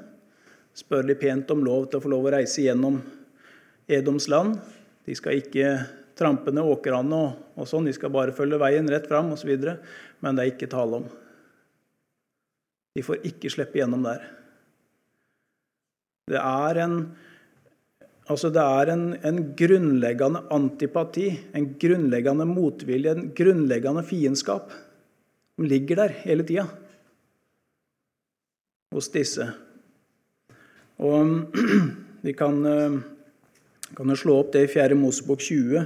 Spør 0.77 1.05
de 1.09 1.15
pent 1.17 1.49
om 1.53 1.63
lov 1.65 1.87
til 1.89 1.99
å 1.99 2.03
få 2.03 2.11
lov 2.13 2.29
å 2.29 2.33
reise 2.35 2.63
gjennom 2.65 2.99
Edoms 3.89 4.29
land. 4.29 4.55
De 5.05 5.17
skal 5.17 5.41
ikke 5.41 5.73
trampe 6.17 6.53
ned 6.53 6.65
åkrene 6.69 7.17
og, 7.17 7.41
og 7.57 7.69
sånn, 7.69 7.89
de 7.89 7.93
skal 7.97 8.13
bare 8.13 8.33
følge 8.33 8.61
veien 8.61 8.89
rett 8.89 9.09
fram 9.09 9.33
osv. 9.33 9.51
Men 10.21 10.37
det 10.37 10.45
er 10.45 10.53
ikke 10.53 10.71
tale 10.71 11.01
om. 11.01 11.09
De 12.93 13.05
får 13.05 13.25
ikke 13.29 13.51
slippe 13.53 13.81
gjennom 13.81 14.05
der. 14.05 14.25
Det 16.29 16.39
er 16.39 16.83
en 16.85 16.97
Altså 18.31 18.47
det 18.55 18.61
er 18.63 18.89
en, 18.93 19.01
en, 19.27 19.39
grunnleggende 19.59 20.45
antipati, 20.55 21.25
en 21.55 21.65
grunnleggende 21.75 22.45
motvilje, 22.47 23.11
en 23.11 23.25
grunnleggende 23.35 24.03
fiendskap 24.07 24.71
som 24.71 25.67
ligger 25.67 25.99
der 25.99 26.13
hele 26.23 26.45
tida 26.47 26.63
hos 28.95 29.09
disse. 29.11 29.49
Og 31.03 31.51
vi 32.25 32.31
kan, 32.31 32.65
eh, 32.65 32.97
kan 33.97 34.15
slå 34.15 34.39
opp 34.39 34.53
det 34.53 34.69
i 34.69 34.71
4. 34.71 34.95
Mosebok 34.95 35.43
20, 35.43 35.85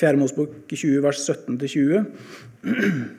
4. 0.00 0.16
Mosebok 0.16 0.56
20 0.72 1.02
vers 1.04 1.28
17-20. 1.28 2.04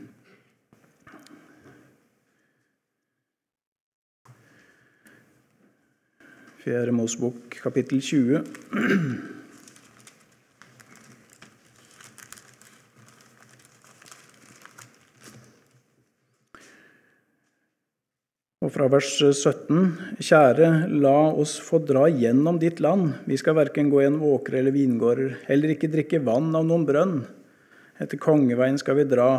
4. 6.60 6.92
Mosebok, 6.92 7.56
kapittel 7.64 8.02
20. 8.04 8.44
Og 18.60 18.74
fra 18.76 18.90
vers 18.92 19.14
17.: 19.24 20.20
Kjære, 20.20 20.68
la 21.00 21.16
oss 21.32 21.56
få 21.64 21.80
dra 21.80 22.10
gjennom 22.12 22.60
ditt 22.60 22.84
land. 22.84 23.16
Vi 23.24 23.40
skal 23.40 23.56
verken 23.56 23.88
gå 23.88 24.04
gjennom 24.04 24.28
åkre 24.34 24.60
eller 24.60 24.76
vingårder, 24.76 25.40
heller 25.48 25.78
ikke 25.78 25.94
drikke 25.96 26.20
vann 26.28 26.52
av 26.60 26.68
noen 26.68 26.84
brønn. 26.84 27.18
Etter 28.04 28.20
kongeveien 28.20 28.76
skal 28.84 29.00
vi 29.00 29.08
dra, 29.08 29.32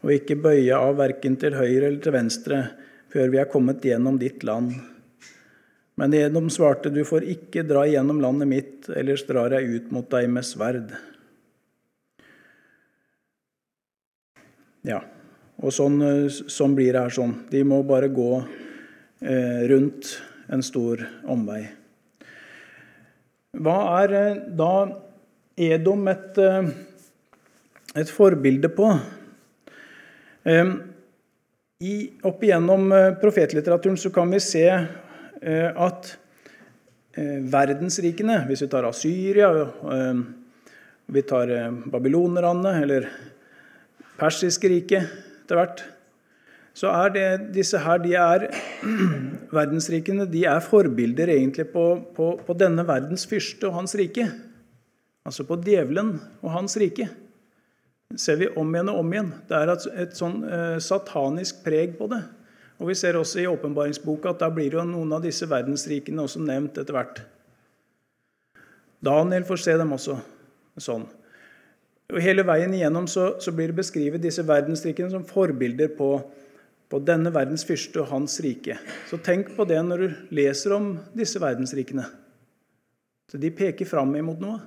og 0.00 0.16
ikke 0.16 0.40
bøye 0.40 0.72
av 0.72 0.96
verken 1.04 1.36
til 1.36 1.52
høyre 1.60 1.90
eller 1.90 2.00
til 2.00 2.16
venstre, 2.16 2.66
før 3.12 3.28
vi 3.28 3.44
er 3.44 3.52
kommet 3.52 3.84
gjennom 3.84 4.16
ditt 4.24 4.40
land. 4.40 4.95
Men 5.96 6.14
Edom 6.14 6.50
svarte, 6.52 6.90
du 6.92 7.00
får 7.08 7.24
ikke 7.32 7.62
dra 7.64 7.86
gjennom 7.88 8.18
landet 8.20 8.48
mitt, 8.50 8.88
ellers 8.92 9.22
drar 9.24 9.54
jeg 9.56 9.78
ut 9.78 9.92
mot 9.96 10.08
deg 10.12 10.26
med 10.28 10.44
sverd. 10.44 10.90
Ja, 14.84 14.98
og 15.56 15.72
sånn, 15.72 15.96
sånn 16.28 16.74
blir 16.76 16.92
det 16.92 17.06
her 17.06 17.14
sånn. 17.16 17.32
De 17.48 17.62
må 17.64 17.80
bare 17.88 18.10
gå 18.12 18.28
eh, 18.36 19.64
rundt 19.72 20.10
en 20.52 20.62
stor 20.62 21.00
omvei. 21.32 21.62
Hva 23.56 23.78
er 24.02 24.14
eh, 24.20 24.44
da 24.60 24.74
Edom 25.56 26.12
et, 26.12 26.36
eh, 26.36 26.68
et 28.04 28.12
forbilde 28.12 28.68
på? 28.76 28.92
Eh, 30.44 30.76
i, 31.88 31.96
opp 32.28 32.44
igjennom 32.44 32.92
eh, 32.92 33.10
profetlitteraturen 33.24 33.96
så 33.96 34.12
kan 34.12 34.28
vi 34.36 34.44
se 34.44 34.68
Eh, 34.68 35.05
at 35.46 36.12
eh, 37.16 37.38
verdensrikene, 37.52 38.40
hvis 38.48 38.64
vi 38.64 38.70
tar 38.72 38.88
Asyria, 38.88 39.50
eh, 39.94 40.22
vi 41.06 41.22
tar 41.22 41.52
babylonerne 41.92 42.72
eller 42.82 43.06
persiske 44.18 44.70
riket 44.72 45.06
etter 45.44 45.60
hvert, 45.60 45.84
så 46.76 46.90
er 46.92 47.12
det 47.14 47.28
disse 47.54 47.78
her 47.80 48.02
de 48.02 48.16
er, 48.20 48.48
Verdensrikene 49.56 50.26
de 50.28 50.42
er 50.50 50.64
forbilder 50.64 51.30
egentlig 51.32 51.68
på, 51.72 51.84
på, 52.16 52.32
på 52.44 52.56
denne 52.58 52.84
verdens 52.84 53.24
fyrste 53.30 53.70
og 53.70 53.78
hans 53.78 53.94
rike. 53.96 54.26
Altså 55.26 55.46
på 55.46 55.56
djevelen 55.64 56.16
og 56.42 56.50
hans 56.52 56.76
rike. 56.78 57.08
Det 58.12 58.20
ser 58.22 58.36
vi 58.42 58.50
om 58.54 58.74
igjen 58.74 58.90
og 58.92 59.00
om 59.00 59.14
igjen. 59.14 59.30
Det 59.48 59.56
er 59.56 59.72
et, 59.72 60.12
sånn 60.18 60.42
eh, 60.44 60.76
satanisk 60.82 61.64
preg 61.64 61.96
på 61.98 62.10
det. 62.12 62.20
Og 62.76 62.90
Vi 62.90 62.94
ser 62.94 63.16
også 63.16 63.40
i 63.40 63.48
åpenbaringsboka 63.48 64.34
at 64.34 64.42
da 64.42 64.50
blir 64.52 64.76
jo 64.76 64.84
noen 64.84 65.14
av 65.16 65.24
disse 65.24 65.48
verdensrikene 65.48 66.24
også 66.26 66.42
nevnt 66.44 66.76
etter 66.78 66.96
hvert. 66.96 67.22
Daniel 69.00 69.46
får 69.48 69.62
se 69.62 69.76
dem 69.78 69.94
også 69.96 70.18
sånn. 70.80 71.06
Og 72.12 72.20
Hele 72.22 72.44
veien 72.46 72.74
igjennom 72.74 73.08
så, 73.10 73.34
så 73.42 73.52
blir 73.54 73.72
det 73.72 73.80
beskrevet 73.80 74.22
disse 74.22 74.44
verdensrikene 74.46 75.10
som 75.10 75.24
forbilder 75.26 75.90
på, 75.96 76.10
på, 76.90 77.00
denne 77.02 77.32
verdens 77.34 77.64
fyrste 77.66 78.02
og 78.02 78.12
hans 78.12 78.38
rike. 78.44 78.78
Så 79.10 79.18
tenk 79.24 79.54
på 79.56 79.66
det 79.68 79.80
når 79.82 80.04
du 80.04 80.20
leser 80.36 80.76
om 80.76 80.92
disse 81.16 81.40
verdensrikene. 81.42 82.06
Så 83.32 83.40
De 83.42 83.50
peker 83.50 83.88
fram 83.88 84.14
imot 84.20 84.42
noe. 84.42 84.60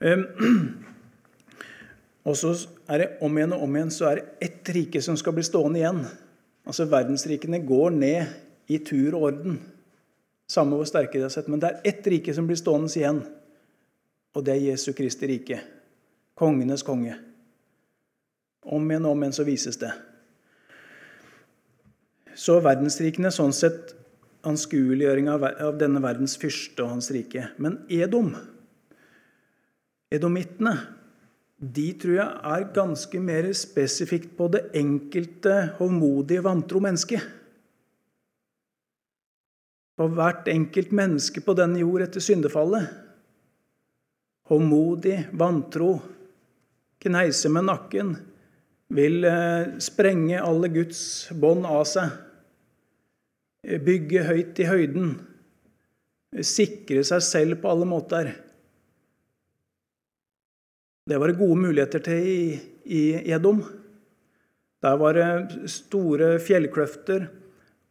Um, 0.00 0.24
og 2.30 2.38
så 2.40 2.54
er 2.88 3.02
det 3.02 3.08
om 3.26 3.36
igjen 3.36 3.52
og 3.52 3.66
om 3.66 3.76
igjen 3.76 3.92
så 3.92 4.08
er 4.08 4.20
det 4.20 4.48
ett 4.48 4.70
rike 4.72 5.02
som 5.04 5.18
skal 5.20 5.36
bli 5.36 5.44
stående 5.44 5.82
igjen. 5.82 6.04
Altså 6.66 6.86
Verdensrikene 6.90 7.62
går 7.66 7.94
ned 7.96 8.70
i 8.70 8.78
tur 8.84 9.16
og 9.18 9.28
orden. 9.30 9.58
Samme 10.50 10.76
hvor 10.76 10.88
sterke 10.88 11.18
de 11.18 11.24
har 11.26 11.32
sett. 11.32 11.48
Men 11.48 11.62
det 11.62 11.70
er 11.70 11.92
ett 11.92 12.06
rike 12.10 12.34
som 12.34 12.46
blir 12.48 12.58
stående 12.58 12.90
igjen, 12.90 13.22
og 14.34 14.44
det 14.46 14.56
er 14.56 14.68
Jesu 14.70 14.92
Kristi 14.96 15.28
rike. 15.30 15.60
Kongenes 16.38 16.84
konge. 16.86 17.16
Om 18.64 18.90
igjen 18.90 19.06
og 19.08 19.16
om 19.16 19.24
igjen 19.24 19.36
så 19.36 19.46
vises 19.46 19.80
det. 19.80 19.90
Så 22.36 22.60
verdensrikene 22.64 23.32
sånn 23.34 23.52
sett 23.56 23.94
anskueliggjøring 24.46 25.28
av, 25.28 25.44
denne 25.78 26.00
verdens 26.02 26.36
fyrste 26.40 26.84
og 26.84 26.94
hans 26.94 27.10
rike. 27.12 27.50
Men 27.60 27.80
Edom, 27.92 28.32
edomittene, 30.12 30.76
de 31.60 31.90
tror 32.00 32.14
jeg 32.16 32.40
er 32.54 32.70
ganske 32.72 33.20
mer 33.20 33.50
spesifikt 33.52 34.32
på 34.38 34.46
det 34.54 34.62
enkelte 34.80 35.74
håndmodige, 35.76 36.40
vantro 36.46 36.80
mennesket. 36.80 37.20
På 40.00 40.08
hvert 40.08 40.48
enkelt 40.48 40.94
menneske 40.96 41.42
på 41.44 41.52
denne 41.58 41.82
jord 41.82 42.06
etter 42.06 42.24
syndefallet. 42.24 42.88
Håndmodig, 44.48 45.26
vantro, 45.36 45.98
kneise 47.04 47.52
med 47.52 47.68
nakken, 47.68 48.16
vil 48.90 49.28
eh, 49.28 49.76
sprenge 49.84 50.40
alle 50.40 50.72
Guds 50.72 51.28
bånd 51.36 51.68
av 51.68 51.84
seg. 51.86 52.08
Bygge 53.84 54.24
høyt 54.24 54.64
i 54.64 54.66
høyden. 54.66 55.12
Sikre 56.40 57.04
seg 57.04 57.20
selv 57.26 57.60
på 57.60 57.68
alle 57.68 57.86
måter. 57.86 58.32
Det 61.10 61.18
var 61.18 61.26
det 61.26 61.40
gode 61.40 61.58
muligheter 61.58 62.02
til 62.06 62.22
i, 62.22 62.42
i 62.86 63.02
Edom. 63.34 63.64
Der 64.78 64.98
var 65.00 65.16
det 65.18 65.70
store 65.72 66.36
fjellkløfter 66.38 67.24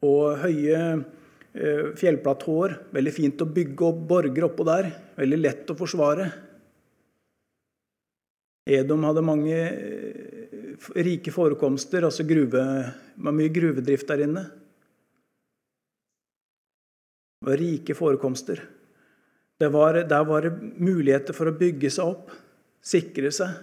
og 0.08 0.38
høye 0.46 0.78
eh, 0.80 1.90
fjellplatåer. 2.00 2.78
Veldig 2.96 3.14
fint 3.18 3.44
å 3.44 3.50
bygge 3.58 3.90
opp 3.90 4.00
borger 4.14 4.48
oppå 4.48 4.70
der. 4.72 4.88
Veldig 5.20 5.42
lett 5.42 5.76
å 5.76 5.78
forsvare. 5.82 6.30
Edom 8.80 9.04
hadde 9.10 9.28
mange 9.28 9.60
eh, 9.68 10.82
rike 11.04 11.36
forekomster, 11.36 12.08
altså 12.08 12.24
gruve, 12.24 12.66
var 13.20 13.36
mye 13.44 13.52
gruvedrift 13.52 14.08
der 14.16 14.28
inne. 14.30 14.50
Det 17.36 17.52
var 17.52 17.66
rike 17.68 18.00
forekomster. 18.00 18.64
Var, 19.60 20.06
der 20.08 20.30
var 20.30 20.48
det 20.48 20.78
muligheter 20.80 21.36
for 21.36 21.52
å 21.52 21.60
bygge 21.60 21.92
seg 21.92 22.16
opp 22.16 22.40
sikre 22.82 23.32
seg. 23.34 23.58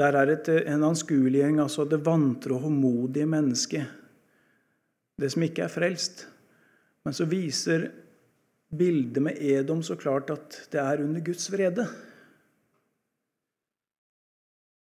Der 0.00 0.16
er 0.16 0.30
det 0.30 0.60
en 0.70 0.84
anskueliggjøring, 0.88 1.58
altså 1.60 1.84
det 1.84 2.00
vantro, 2.06 2.56
og 2.56 2.68
håndmodige 2.68 3.28
mennesket. 3.28 3.96
Det 5.20 5.28
som 5.32 5.44
ikke 5.44 5.66
er 5.66 5.72
frelst. 5.72 6.24
Men 7.04 7.16
så 7.16 7.26
viser 7.28 7.90
bildet 8.70 9.20
med 9.22 9.40
Edom 9.42 9.82
så 9.84 9.96
klart 10.00 10.30
at 10.32 10.56
det 10.72 10.80
er 10.80 11.02
under 11.04 11.24
Guds 11.24 11.50
vrede. 11.52 11.84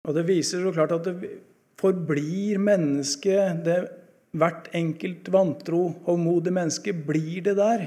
Og 0.07 0.15
det 0.15 0.27
viser 0.29 0.63
så 0.63 0.75
klart 0.75 0.95
at 0.95 1.09
det 1.09 1.33
forblir 1.81 2.63
mennesket 2.63 3.67
det 3.67 3.81
Hvert 4.33 4.71
enkelt 4.73 5.27
vantro, 5.29 5.91
håndmodig 6.07 6.55
menneske 6.57 6.95
blir 6.97 7.43
det 7.45 7.53
der 7.59 7.83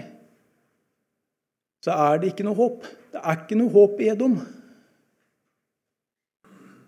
så 1.86 1.94
er 1.94 2.18
det 2.18 2.32
ikke 2.32 2.48
noe 2.48 2.58
håp. 2.58 2.86
Det 3.14 3.22
er 3.22 3.42
ikke 3.44 3.58
noe 3.60 3.70
håp 3.70 4.00
i 4.02 4.10
Edom. 4.10 4.40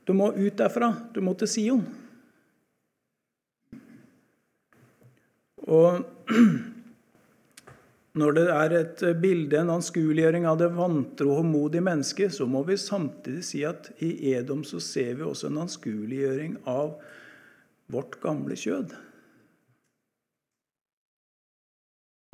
Du 0.07 0.15
må 0.17 0.31
ut 0.33 0.57
derfra. 0.57 0.89
Du 1.13 1.21
må 1.21 1.35
til 1.37 1.51
Sion. 1.51 1.83
Og 5.67 6.01
når 8.17 8.37
det 8.39 8.45
er 8.55 8.75
et 8.79 9.03
bilde, 9.21 9.59
en 9.59 9.75
anskueliggjøring 9.75 10.47
av 10.49 10.57
det 10.63 10.71
vantro, 10.73 11.29
og 11.29 11.43
håndmodige 11.43 11.85
mennesket, 11.85 12.33
så 12.33 12.47
må 12.49 12.63
vi 12.65 12.79
samtidig 12.81 13.45
si 13.45 13.61
at 13.67 13.91
i 14.01 14.31
Edom 14.33 14.65
så 14.65 14.81
ser 14.81 15.19
vi 15.19 15.27
også 15.27 15.51
en 15.51 15.61
anskueliggjøring 15.67 16.57
av 16.65 16.95
vårt 17.93 18.17
gamle 18.23 18.57
kjød. 18.57 18.97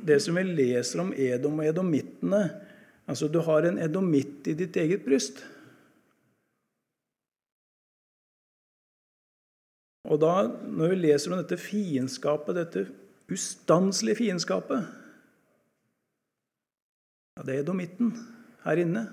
Det 0.03 0.19
som 0.23 0.35
vi 0.37 0.43
leser 0.47 1.01
om 1.03 1.13
Edom 1.15 1.61
og 1.61 1.67
edomittene 1.71 2.43
Altså, 3.03 3.27
du 3.27 3.41
har 3.43 3.65
en 3.67 3.79
edomitt 3.83 4.47
i 4.47 4.53
ditt 4.55 4.77
eget 4.79 5.03
bryst. 5.03 5.41
Og 10.07 10.19
da, 10.21 10.45
når 10.47 10.93
vi 10.93 10.99
leser 11.01 11.33
om 11.33 11.41
dette 11.41 11.57
fiendskapet, 11.59 12.55
dette 12.55 12.85
ustanselige 13.31 14.21
fiendskapet. 14.21 14.87
Ja, 17.35 17.43
det 17.43 17.55
er 17.55 17.63
edomitten 17.63 18.13
her 18.63 18.79
inne. 18.83 19.03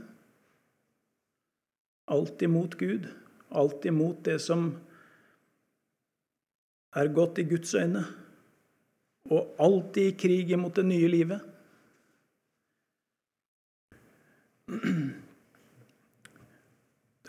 Alt 2.10 2.42
imot 2.42 2.76
Gud, 2.78 3.06
alt 3.50 3.86
imot 3.86 4.24
det 4.26 4.40
som 4.42 4.72
er 6.94 7.14
godt 7.14 7.38
i 7.38 7.46
Guds 7.46 7.74
øyne, 7.74 8.02
og 9.30 9.54
alltid 9.62 10.06
i 10.10 10.16
krig 10.18 10.50
imot 10.50 10.74
det 10.74 10.86
nye 10.90 11.08
livet. 11.08 11.40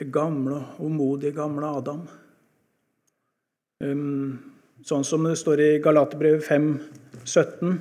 Det 0.01 0.07
gamle 0.09 0.55
og 0.81 0.89
modige 0.89 1.35
gamle 1.35 1.67
Adam. 1.77 1.99
Um, 3.85 4.39
sånn 4.81 5.05
som 5.05 5.27
det 5.27 5.35
står 5.37 5.61
i 5.61 5.67
Galaterbrevet 5.83 6.41
5, 6.41 6.81
17. 7.21 7.75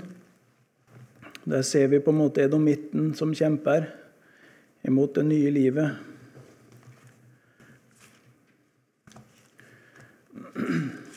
Der 1.49 1.63
ser 1.65 1.89
vi 1.89 2.03
på 2.05 2.13
en 2.13 2.21
måte 2.21 2.45
edomitten 2.45 3.15
som 3.17 3.33
kjemper 3.33 3.89
imot 4.85 5.15
det 5.17 5.25
nye 5.31 5.51
livet. 5.55 5.97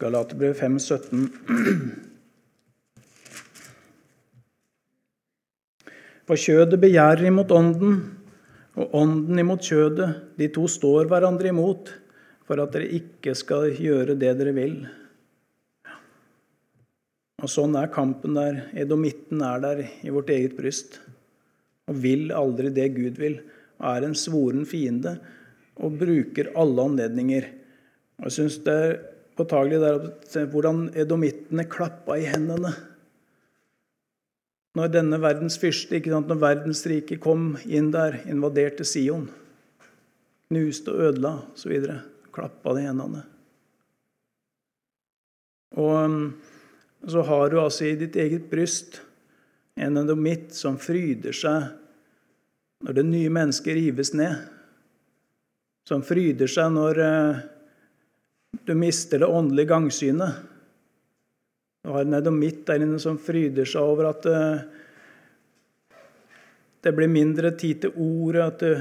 Galaterbrev 0.00 0.54
5, 0.56 0.78
17. 0.80 1.28
For 6.24 6.40
kjødet 6.40 6.80
begjærer 6.80 7.26
imot 7.28 7.50
ånden, 7.52 7.98
og 8.80 8.94
ånden 8.96 9.38
imot 9.42 9.60
kjødet. 9.66 10.08
De 10.40 10.48
to 10.54 10.64
står 10.70 11.04
hverandre 11.10 11.52
imot, 11.52 11.92
for 12.48 12.62
at 12.62 12.72
dere 12.72 12.88
ikke 12.96 13.34
skal 13.36 13.74
gjøre 13.76 14.16
det 14.16 14.38
dere 14.40 14.56
vil. 14.56 14.88
Og 17.40 17.48
Sånn 17.48 17.76
er 17.80 17.92
kampen 17.92 18.36
der. 18.36 18.66
Edomitten 18.76 19.40
er 19.44 19.62
der 19.62 19.84
i 20.04 20.12
vårt 20.12 20.32
eget 20.32 20.56
bryst 20.58 21.00
og 21.90 21.96
vil 22.04 22.28
aldri 22.36 22.70
det 22.70 22.90
Gud 22.94 23.16
vil, 23.18 23.40
og 23.80 23.86
er 23.90 24.04
en 24.06 24.14
svoren 24.14 24.66
fiende 24.68 25.16
og 25.80 25.96
bruker 25.98 26.52
alle 26.60 26.84
anledninger. 26.86 27.48
Og 28.20 28.28
Jeg 28.28 28.36
syns 28.36 28.60
det 28.66 28.76
er 28.76 29.00
påtagelig 29.40 29.80
der 29.82 30.46
hvordan 30.52 30.90
edomittene 30.94 31.66
klappa 31.70 32.18
i 32.20 32.28
hendene 32.28 32.74
når 34.78 34.92
denne 34.94 35.18
verdens 35.18 35.56
fyrste, 35.58 35.98
ikke 35.98 36.12
sant, 36.12 36.28
når 36.30 36.38
verdensriket 36.44 37.18
kom 37.22 37.56
inn 37.66 37.88
der, 37.90 38.20
invaderte 38.30 38.86
Sion, 38.86 39.24
knuste 40.46 40.92
og 40.94 41.08
ødela 41.08 41.32
osv., 41.50 41.74
klappa 42.30 42.76
de 42.76 42.84
hendene. 42.86 43.24
Og 45.74 46.14
um, 47.02 47.08
så 47.08 47.22
har 47.22 47.50
du 47.50 47.60
altså 47.60 47.84
i 47.88 47.96
ditt 47.98 48.16
eget 48.16 48.50
bryst 48.50 49.00
en 49.80 49.96
endomitt 49.96 50.52
som 50.54 50.78
fryder 50.78 51.32
seg 51.32 51.70
når 52.84 52.96
det 52.96 53.04
nye 53.08 53.32
mennesket 53.32 53.76
rives 53.76 54.14
ned, 54.16 54.36
som 55.88 56.04
fryder 56.04 56.48
seg 56.48 56.72
når 56.72 57.00
uh, 57.04 57.40
du 58.64 58.74
mister 58.74 59.20
det 59.20 59.28
åndelige 59.28 59.72
gangsynet. 59.72 60.30
Du 61.82 61.90
har 61.90 62.04
en 62.04 62.14
edomitt 62.14 62.66
der 62.68 62.84
inne 62.84 62.98
som 63.00 63.18
fryder 63.20 63.68
seg 63.68 63.84
over 63.84 64.10
at 64.10 64.26
eh, 64.28 64.64
det 66.84 66.92
blir 66.96 67.08
mindre 67.08 67.52
tid 67.56 67.84
til 67.84 67.94
ordet, 67.96 68.42
at 68.44 68.64
det, 68.64 68.74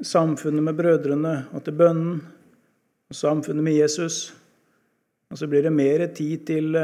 samfunnet 0.00 0.64
med 0.64 0.76
brødrene 0.76 1.34
og 1.52 1.64
til 1.64 1.76
bønnen, 1.76 2.20
og 3.10 3.16
samfunnet 3.16 3.64
med 3.64 3.76
Jesus. 3.76 4.30
Og 5.30 5.38
så 5.38 5.48
blir 5.48 5.64
det 5.66 5.72
mer 5.72 6.06
tid 6.16 6.46
til 6.48 6.76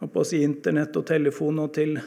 å 0.00 0.24
si, 0.24 0.42
Internett 0.44 0.96
og 0.96 1.06
telefon 1.08 1.60
og 1.60 1.74
til 1.76 1.98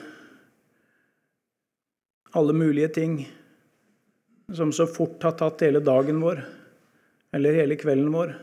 alle 2.34 2.54
mulige 2.58 2.90
ting 2.96 3.18
som 4.54 4.72
så 4.74 4.88
fort 4.90 5.24
har 5.24 5.38
tatt 5.38 5.62
hele 5.62 5.80
dagen 5.80 6.22
vår, 6.22 6.42
eller 7.34 7.58
hele 7.58 7.78
kvelden 7.80 8.10
vår. 8.14 8.34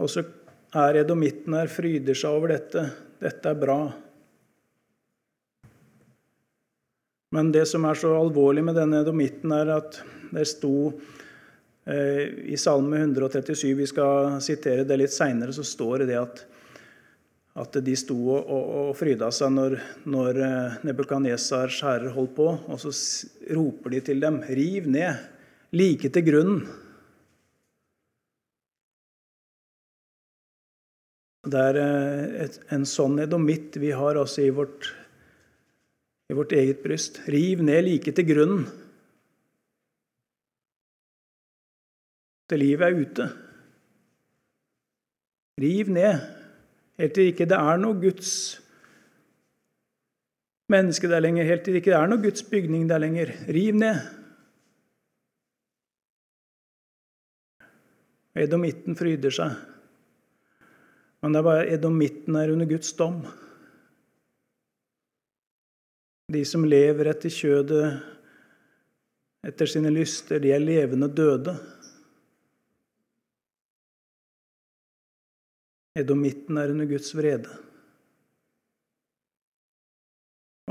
Og 0.00 0.10
så 0.12 0.24
er 0.76 1.00
edomitten 1.00 1.56
her, 1.56 1.70
fryder 1.72 2.16
seg 2.16 2.36
over 2.36 2.52
dette. 2.52 2.84
Dette 3.22 3.52
er 3.52 3.60
bra. 3.60 3.78
Men 7.34 7.50
det 7.52 7.64
som 7.68 7.84
er 7.88 7.98
så 7.98 8.12
alvorlig 8.16 8.64
med 8.64 8.76
denne 8.78 9.00
edomitten, 9.02 9.52
er 9.52 9.72
at 9.74 9.98
det 10.32 10.44
sto 10.48 10.92
eh, 11.88 12.52
i 12.52 12.58
Salme 12.60 13.00
137, 13.02 13.72
vi 13.80 13.88
skal 13.88 14.36
sitere 14.44 14.86
det 14.88 15.00
litt 15.00 15.14
seinere, 15.14 15.52
så 15.56 15.64
står 15.66 16.06
det 16.06 16.20
at, 16.20 16.44
at 17.56 17.78
de 17.80 17.94
sto 17.96 18.16
og, 18.34 18.50
og, 18.52 18.64
og 18.90 18.96
fryda 18.98 19.30
seg 19.32 19.54
når, 19.54 19.78
når 20.04 20.40
eh, 20.44 20.74
skjærer 20.92 21.72
herrer 21.72 22.12
holdt 22.12 22.34
på. 22.36 22.48
Og 22.68 22.82
så 22.82 22.92
roper 23.56 23.94
de 23.94 24.02
til 24.10 24.20
dem, 24.20 24.42
riv 24.44 24.90
ned, 24.92 25.22
like 25.72 26.10
til 26.12 26.26
grunnen. 26.26 26.66
Det 31.46 31.62
er 31.70 31.76
et, 32.44 32.60
en 32.74 32.84
sånn 32.88 33.20
edomitt 33.22 33.78
vi 33.78 33.92
har 33.94 34.18
også 34.18 34.42
i 34.42 34.52
vårt, 34.52 34.90
i 36.28 36.36
vårt 36.36 36.52
eget 36.52 36.82
bryst. 36.84 37.22
Riv 37.30 37.62
ned 37.64 37.86
like 37.86 38.12
til 38.12 38.26
grunnen. 38.26 38.66
Til 42.50 42.62
livet 42.62 42.84
er 42.84 43.00
ute. 43.00 43.28
Riv 45.62 45.88
ned 45.94 46.35
helt 47.00 47.14
til 47.16 47.32
ikke 47.32 47.48
det 47.48 47.58
er 47.58 47.80
noe 47.80 47.98
Guds 48.00 48.30
menneske 50.72 51.08
der 51.10 51.22
lenger, 51.22 51.46
helt 51.46 51.64
til 51.66 51.78
ikke 51.78 51.92
det 51.92 51.98
er 51.98 52.10
noe 52.10 52.22
Guds 52.22 52.44
bygning 52.46 52.86
der 52.90 53.02
lenger. 53.02 53.32
Riv 53.52 53.78
ned. 53.78 54.00
Edomitten 58.36 58.96
fryder 58.98 59.32
seg. 59.32 59.54
Men 61.22 61.32
det 61.32 61.40
er 61.40 61.46
bare 61.46 61.68
edomitten 61.72 62.36
er 62.36 62.52
under 62.52 62.68
Guds 62.68 62.92
dom. 62.98 63.22
De 66.32 66.42
som 66.44 66.66
lever 66.66 67.08
etter 67.12 67.30
kjødet, 67.30 67.86
etter 69.46 69.70
sine 69.70 69.92
lyster, 69.94 70.42
de 70.42 70.50
er 70.52 70.62
levende 70.62 71.08
døde. 71.08 71.54
Edomitten 75.96 76.58
er 76.60 76.74
under 76.74 76.88
Guds 76.90 77.14
vrede. 77.16 77.52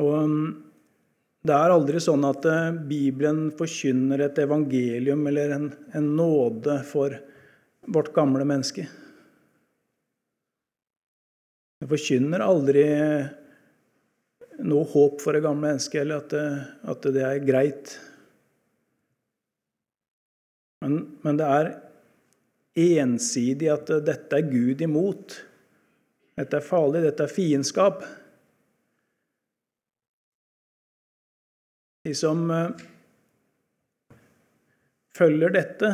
Og 0.01 0.35
det 1.45 1.53
er 1.53 1.71
aldri 1.71 2.01
sånn 2.01 2.25
at 2.27 2.45
eh, 2.49 2.75
Bibelen 2.89 3.47
forkynner 3.57 4.25
et 4.25 4.39
evangelium 4.41 5.23
eller 5.29 5.55
en, 5.55 5.67
en 5.93 6.11
nåde 6.17 6.79
for 6.89 7.15
vårt 7.85 8.11
gamle 8.15 8.45
menneske. 8.49 8.88
Den 11.81 11.91
forkynner 11.91 12.41
aldri 12.41 12.85
noe 14.65 14.88
håp 14.89 15.21
for 15.21 15.35
det 15.35 15.43
gamle 15.45 15.67
mennesket, 15.67 16.01
eller 16.01 16.23
at 16.23 16.33
det, 16.33 16.45
at 16.95 17.07
det 17.13 17.25
er 17.27 17.45
greit. 17.45 17.95
Men, 20.81 20.97
men, 21.25 21.38
det 21.38 21.49
er 21.59 21.71
ensidig 22.75 23.69
at 23.71 23.91
dette 24.03 24.38
er 24.38 24.49
Gud 24.49 24.81
imot. 24.83 25.38
Dette 26.35 26.59
er 26.59 26.65
farlig, 26.65 27.05
dette 27.05 27.23
er 27.23 27.31
fiendskap. 27.31 28.03
De 32.05 32.13
som 32.13 32.43
eh, 32.53 32.84
følger 35.15 35.55
dette 35.55 35.91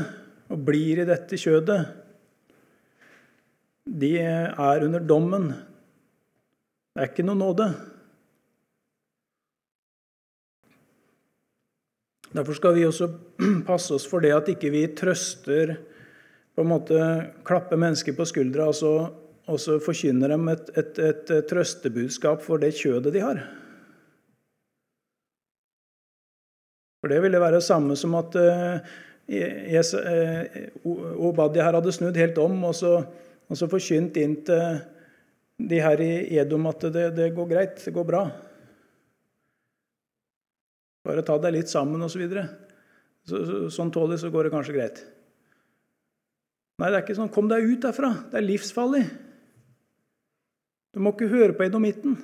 og 0.51 0.65
blir 0.67 1.03
i 1.03 1.07
dette 1.07 1.37
kjødet, 1.39 1.79
de 3.85 4.11
er 4.19 4.83
under 4.85 5.05
dommen. 5.05 5.47
Det 6.91 7.01
er 7.01 7.11
ikke 7.13 7.25
noe 7.25 7.39
nåde. 7.39 7.69
Derfor 12.31 12.55
skal 12.57 12.75
vi 12.75 12.87
også 12.87 13.07
passe 13.69 13.95
oss 13.95 14.07
for 14.07 14.23
det 14.23 14.33
at 14.35 14.51
ikke 14.51 14.71
vi 14.73 14.83
trøster 14.95 15.77
på 16.61 16.67
en 16.67 16.73
måte 16.75 16.97
Klapper 17.47 17.79
mennesker 17.81 18.13
på 18.13 18.27
skuldra 18.29 18.67
og 18.69 18.75
så, 18.77 18.93
og 19.49 19.57
så 19.59 19.79
forkynner 19.81 20.29
dem 20.35 20.45
et, 20.53 20.69
et, 20.77 20.99
et, 21.01 21.31
trøstebudskap 21.49 22.43
for 22.45 22.61
det 22.61 22.75
kjødet 22.77 23.13
de 23.15 23.23
har. 23.23 23.41
For 27.01 27.09
det 27.09 27.17
ville 27.23 27.41
være 27.41 27.57
det 27.57 27.65
samme 27.65 27.97
som 27.97 28.13
at 28.19 28.37
uh, 28.37 28.77
Obadiah 30.85 31.65
her 31.65 31.79
hadde 31.79 31.93
snudd 31.95 32.19
helt 32.19 32.37
om, 32.37 32.59
og 32.69 32.77
så, 32.77 32.99
Og 33.51 33.57
så 33.59 33.67
forkynt 33.67 34.15
inn 34.15 34.37
til 34.47 34.77
de 35.59 35.79
her 35.83 35.99
i 35.99 36.37
Edom 36.39 36.69
at 36.69 36.85
det, 36.93 37.09
det 37.17 37.33
går 37.35 37.49
greit, 37.49 37.81
det 37.83 37.91
går 37.91 38.05
bra. 38.07 38.21
Bare 41.03 41.25
ta 41.27 41.35
deg 41.41 41.57
litt 41.57 41.71
sammen, 41.71 41.99
osv. 42.05 42.23
Så, 42.31 43.41
så, 43.43 43.57
sånn 43.75 43.91
tålig 43.91 44.21
så 44.21 44.31
går 44.31 44.47
det 44.47 44.53
kanskje 44.53 44.77
greit. 44.77 45.01
Nei, 46.81 46.89
det 46.89 46.97
er 46.97 47.03
ikke 47.05 47.13
sånn. 47.13 47.29
Kom 47.29 47.49
deg 47.49 47.67
ut 47.69 47.83
derfra. 47.83 48.09
Det 48.31 48.39
er 48.39 48.47
livsfarlig. 48.47 49.03
Du 50.91 50.99
må 51.03 51.13
ikke 51.13 51.29
høre 51.29 51.53
på 51.53 51.67
edomitten. 51.67 52.15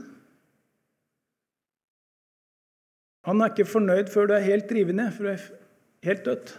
Han 3.27 3.43
er 3.43 3.51
ikke 3.51 3.67
fornøyd 3.69 4.09
før 4.09 4.31
du 4.31 4.33
er 4.33 4.47
helt 4.47 4.71
ned, 4.71 5.11
før 5.13 5.27
du 5.27 5.31
er 5.35 5.45
helt 6.07 6.25
dødt. 6.25 6.55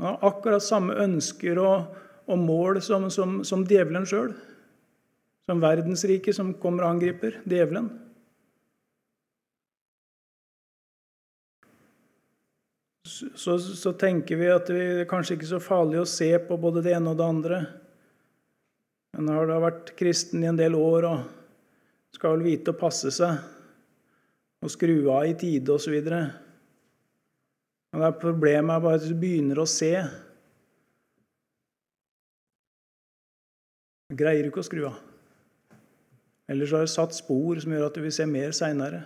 Han 0.00 0.08
har 0.08 0.26
akkurat 0.28 0.64
samme 0.64 0.96
ønsker 1.04 1.60
og, 1.62 1.94
og 2.26 2.42
mål 2.42 2.82
som, 2.82 3.06
som, 3.12 3.38
som 3.46 3.62
djevelen 3.68 4.08
sjøl. 4.08 4.34
Som 5.46 5.62
verdensriket 5.62 6.34
som 6.34 6.56
kommer 6.58 6.88
og 6.88 6.96
angriper 6.96 7.38
djevelen. 7.46 7.92
Så, 13.16 13.58
så, 13.58 13.92
tenker 13.96 14.36
vi 14.36 14.48
at 14.52 14.68
det 14.68 14.82
er 14.84 15.08
kanskje 15.08 15.38
ikke 15.38 15.48
så 15.48 15.60
farlig 15.62 16.02
å 16.02 16.08
se 16.08 16.28
på 16.42 16.58
både 16.60 16.82
det 16.84 16.92
ene 16.96 17.12
og 17.12 17.20
det 17.20 17.26
andre. 17.26 17.60
Men 19.16 19.30
har 19.32 19.48
da 19.48 19.60
vært 19.62 19.94
kristen 19.96 20.44
i 20.44 20.50
en 20.50 20.58
del 20.58 20.76
år 20.76 21.06
og 21.08 22.16
skal 22.16 22.36
vel 22.36 22.44
vite 22.50 22.72
å 22.74 22.78
passe 22.80 23.12
seg 23.14 23.38
og 24.64 24.72
skru 24.72 24.98
av 25.12 25.28
i 25.28 25.34
tide 25.38 25.72
osv. 25.72 25.96
Men 26.04 28.02
det 28.02 28.08
er 28.10 28.20
problemet 28.20 28.74
er 28.74 28.84
bare 28.84 29.00
at 29.00 29.08
du 29.08 29.16
begynner 29.16 29.60
å 29.62 29.68
se. 29.70 29.92
Du 34.10 34.16
greier 34.18 34.48
ikke 34.48 34.60
å 34.60 34.68
skru 34.68 34.86
av. 34.90 34.98
Eller 36.50 36.68
så 36.68 36.78
har 36.78 36.86
du 36.86 36.92
satt 36.92 37.16
spor 37.16 37.58
som 37.62 37.72
gjør 37.72 37.88
at 37.88 37.96
du 37.96 38.04
vil 38.04 38.14
se 38.14 38.26
mer 38.28 38.52
seinere. 38.54 39.02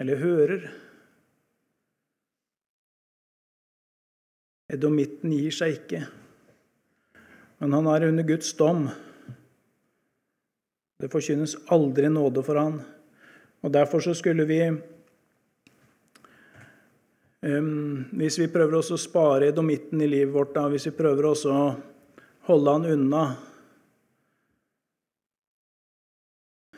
Eller 0.00 0.22
hører. 0.22 0.70
Edomitten 4.70 5.32
gir 5.34 5.54
seg 5.54 5.80
ikke, 5.80 6.04
men 7.58 7.74
han 7.74 7.88
er 7.90 8.06
under 8.06 8.26
Guds 8.28 8.52
dom. 8.56 8.84
Det 11.00 11.10
forkynnes 11.10 11.56
aldri 11.74 12.08
nåde 12.12 12.44
for 12.46 12.60
han. 12.60 12.78
Og 13.64 13.72
Derfor 13.72 14.00
så 14.04 14.14
skulle 14.16 14.46
vi 14.48 14.60
um, 17.42 18.04
Hvis 18.16 18.38
vi 18.40 18.48
prøver 18.52 18.78
å 18.78 18.98
spare 19.00 19.50
edomitten 19.50 20.00
i 20.00 20.08
livet 20.08 20.32
vårt, 20.32 20.54
da, 20.54 20.68
hvis 20.70 20.86
vi 20.88 20.96
prøver 20.96 21.28
å 21.28 21.34
holde 22.48 22.76
han 22.76 22.88
unna 22.94 23.24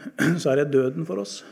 så 0.41 0.51
er 0.51 0.63
det 0.63 0.73
døden 0.73 1.07
for 1.07 1.23
oss. 1.23 1.43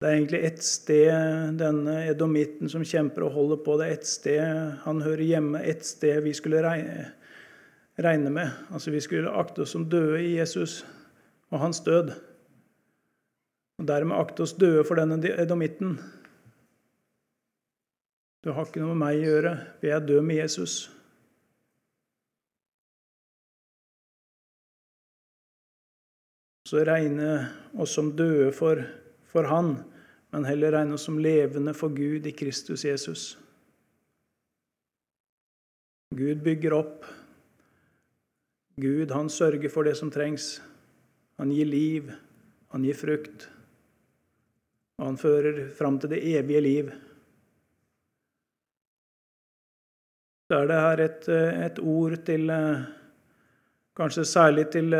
Det 0.00 0.08
er 0.08 0.14
egentlig 0.16 0.38
ett 0.48 0.62
sted 0.64 1.58
denne 1.60 1.98
edomitten 2.08 2.70
som 2.72 2.84
kjemper 2.88 3.26
og 3.26 3.34
holder 3.34 3.58
på, 3.60 3.74
det 3.76 3.86
er 3.86 3.98
ett 3.98 4.08
sted 4.08 4.78
han 4.86 5.02
hører 5.04 5.26
hjemme, 5.26 5.60
ett 5.60 5.84
sted 5.84 6.22
vi 6.24 6.32
skulle 6.36 6.62
regne 6.64 8.32
med. 8.32 8.54
Altså 8.72 8.94
Vi 8.94 9.02
skulle 9.04 9.34
akte 9.42 9.66
oss 9.66 9.74
som 9.76 9.84
døde 9.92 10.22
i 10.24 10.38
Jesus 10.38 10.78
og 11.52 11.60
hans 11.60 11.82
død. 11.84 12.14
Og 13.80 13.88
dermed 13.88 14.16
akte 14.16 14.46
oss 14.46 14.56
døde 14.56 14.86
for 14.88 14.96
denne 14.96 15.20
edomitten. 15.36 15.98
Du 18.40 18.54
har 18.56 18.64
ikke 18.64 18.80
noe 18.80 18.94
med 18.94 19.02
meg 19.04 19.20
å 19.20 19.28
gjøre. 19.28 19.54
Vi 19.84 19.92
er 19.92 20.00
døde 20.00 20.24
med 20.24 20.40
Jesus. 20.40 20.86
så 26.70 26.84
regne 26.86 27.48
oss 27.82 27.96
som 27.96 28.12
døde 28.14 28.52
for, 28.54 28.78
for 29.30 29.46
Han, 29.50 29.76
men 30.30 30.46
heller 30.46 30.74
regne 30.74 30.98
som 30.98 31.18
levende 31.18 31.74
for 31.74 31.94
Gud 31.94 32.26
i 32.26 32.32
Kristus 32.34 32.84
Jesus. 32.84 33.38
Gud 36.14 36.42
bygger 36.42 36.74
opp. 36.74 37.04
Gud, 38.80 39.10
han 39.10 39.30
sørger 39.30 39.70
for 39.70 39.86
det 39.86 39.94
som 39.98 40.10
trengs. 40.10 40.58
Han 41.38 41.52
gir 41.54 41.68
liv, 41.68 42.10
han 42.74 42.84
gir 42.84 42.98
frukt. 42.98 43.46
Og 44.98 45.06
han 45.06 45.20
fører 45.20 45.68
fram 45.74 45.98
til 46.00 46.12
det 46.12 46.22
evige 46.34 46.60
liv. 46.64 46.90
Så 50.50 50.58
er 50.58 50.66
det 50.66 50.80
her 50.82 51.04
et, 51.04 51.28
et 51.70 51.78
ord 51.78 52.16
til 52.26 52.50
Kanskje 54.00 54.24
særlig 54.24 54.64
til 54.72 54.94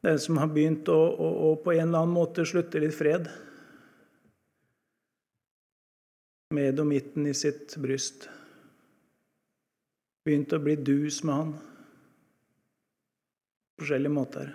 den 0.00 0.18
som 0.18 0.38
har 0.40 0.48
begynt 0.48 0.88
å, 0.88 0.96
å, 0.96 1.30
å, 1.50 1.56
på 1.60 1.74
en 1.74 1.88
eller 1.88 2.04
annen 2.04 2.14
måte 2.16 2.46
slutte 2.48 2.80
litt 2.80 2.96
fred 2.96 3.28
med 6.56 6.80
og 6.82 6.88
midten 6.90 7.28
i 7.30 7.34
sitt 7.36 7.76
bryst. 7.78 8.24
Begynt 10.26 10.52
å 10.56 10.58
bli 10.62 10.74
dus 10.82 11.20
med 11.22 11.34
han 11.36 11.52
på 13.76 13.84
forskjellige 13.84 14.16
måter. 14.16 14.50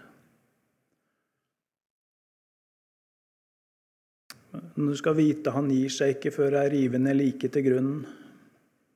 Men 4.76 4.91
du 4.91 4.98
skal 5.00 5.16
vite 5.18 5.54
han 5.56 5.72
gir 5.72 5.93
seg 5.93 6.18
ikke 6.18 6.34
før 6.36 6.52
det 6.58 6.66
er 6.66 6.74
rivende 6.76 7.16
like 7.16 7.48
til 7.52 7.66
grunnen. 7.70 8.04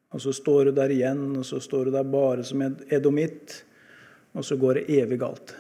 Og 0.09 0.21
så 0.23 0.33
står 0.33 0.69
du 0.69 0.75
der 0.79 0.91
igjen, 0.91 1.23
og 1.37 1.45
så 1.45 1.61
står 1.61 1.87
du 1.87 1.95
der 1.95 2.07
bare 2.09 2.43
som 2.43 2.61
edomitt, 2.65 3.59
og 4.33 4.45
så 4.45 4.57
går 4.57 4.79
det 4.79 4.99
evig 4.99 5.19
galt. 5.21 5.53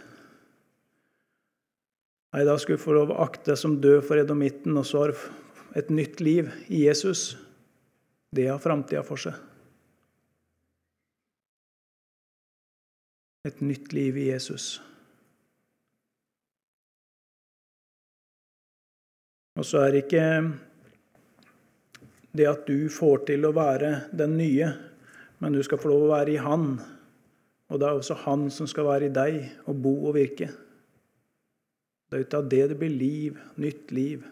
Nei, 2.29 2.45
da 2.45 2.57
skulle 2.61 2.77
du 2.77 2.83
få 2.83 2.93
lov 2.93 3.13
å 3.13 3.21
akte 3.23 3.55
som 3.57 3.79
død 3.81 4.03
for 4.05 4.21
edomitten, 4.21 4.77
og 4.77 4.85
så 4.85 5.07
har 5.07 5.15
et 5.79 5.89
nytt 5.89 6.21
liv 6.21 6.51
i 6.69 6.83
Jesus. 6.85 7.33
Det 8.29 8.45
har 8.45 8.61
framtida 8.61 9.01
for 9.05 9.17
seg. 9.17 9.33
Et 13.49 13.63
nytt 13.65 13.93
liv 13.95 14.19
i 14.19 14.27
Jesus. 14.29 14.75
Og 19.57 19.65
så 19.65 19.81
er 19.81 19.91
det 19.95 20.05
ikke 20.05 20.25
det 22.37 22.45
at 22.47 22.67
du 22.69 22.87
får 22.93 23.25
til 23.31 23.47
å 23.47 23.55
være 23.57 23.93
den 24.15 24.37
nye, 24.37 24.69
men 25.41 25.55
du 25.55 25.63
skal 25.65 25.81
få 25.81 25.89
lov 25.91 26.05
å 26.05 26.13
være 26.13 26.35
i 26.35 26.41
Han. 26.45 26.75
Og 27.73 27.79
det 27.81 27.87
er 27.87 27.97
også 27.97 28.21
Han 28.27 28.47
som 28.53 28.69
skal 28.69 28.87
være 28.87 29.09
i 29.09 29.15
deg 29.17 29.39
og 29.65 29.81
bo 29.81 29.97
og 30.11 30.19
virke. 30.19 30.51
Det 32.09 32.17
er 32.17 32.25
ut 32.25 32.33
av 32.33 32.49
det 32.49 32.61
det 32.71 32.77
blir 32.79 32.89
liv, 32.89 33.35
nytt 33.61 33.91
liv. 33.93 34.23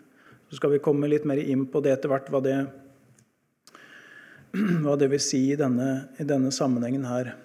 Så 0.50 0.58
skal 0.58 0.72
vi 0.74 0.82
komme 0.82 1.10
litt 1.10 1.28
mer 1.30 1.38
inn 1.38 1.68
på 1.70 1.82
det 1.86 1.94
etter 1.94 2.10
hvert, 2.10 2.32
hva 2.34 2.42
det, 2.42 2.56
hva 4.84 4.96
det 4.98 5.12
vil 5.12 5.22
si 5.22 5.44
i 5.52 5.60
denne, 5.60 6.08
i 6.18 6.26
denne, 6.26 6.50
sammenhengen 6.56 7.06
her. 7.06 7.36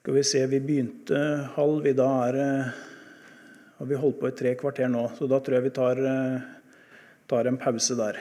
Skal 0.00 0.14
vi 0.14 0.24
se, 0.24 0.44
Vi 0.46 0.62
begynte 0.62 1.18
halv, 1.56 1.82
vi 1.82 1.96
da 1.98 2.08
er 2.28 2.40
har 3.80 3.88
vi 3.88 3.96
holdt 3.96 4.20
på 4.20 4.28
i 4.28 4.36
tre 4.36 4.54
kvarter 4.60 4.90
nå, 4.92 5.06
så 5.16 5.26
da 5.26 5.40
tror 5.40 5.56
jeg 5.56 5.64
vi 5.64 5.70
tar, 5.72 6.00
tar 7.26 7.48
en 7.48 7.56
pause 7.58 7.96
der. 7.96 8.18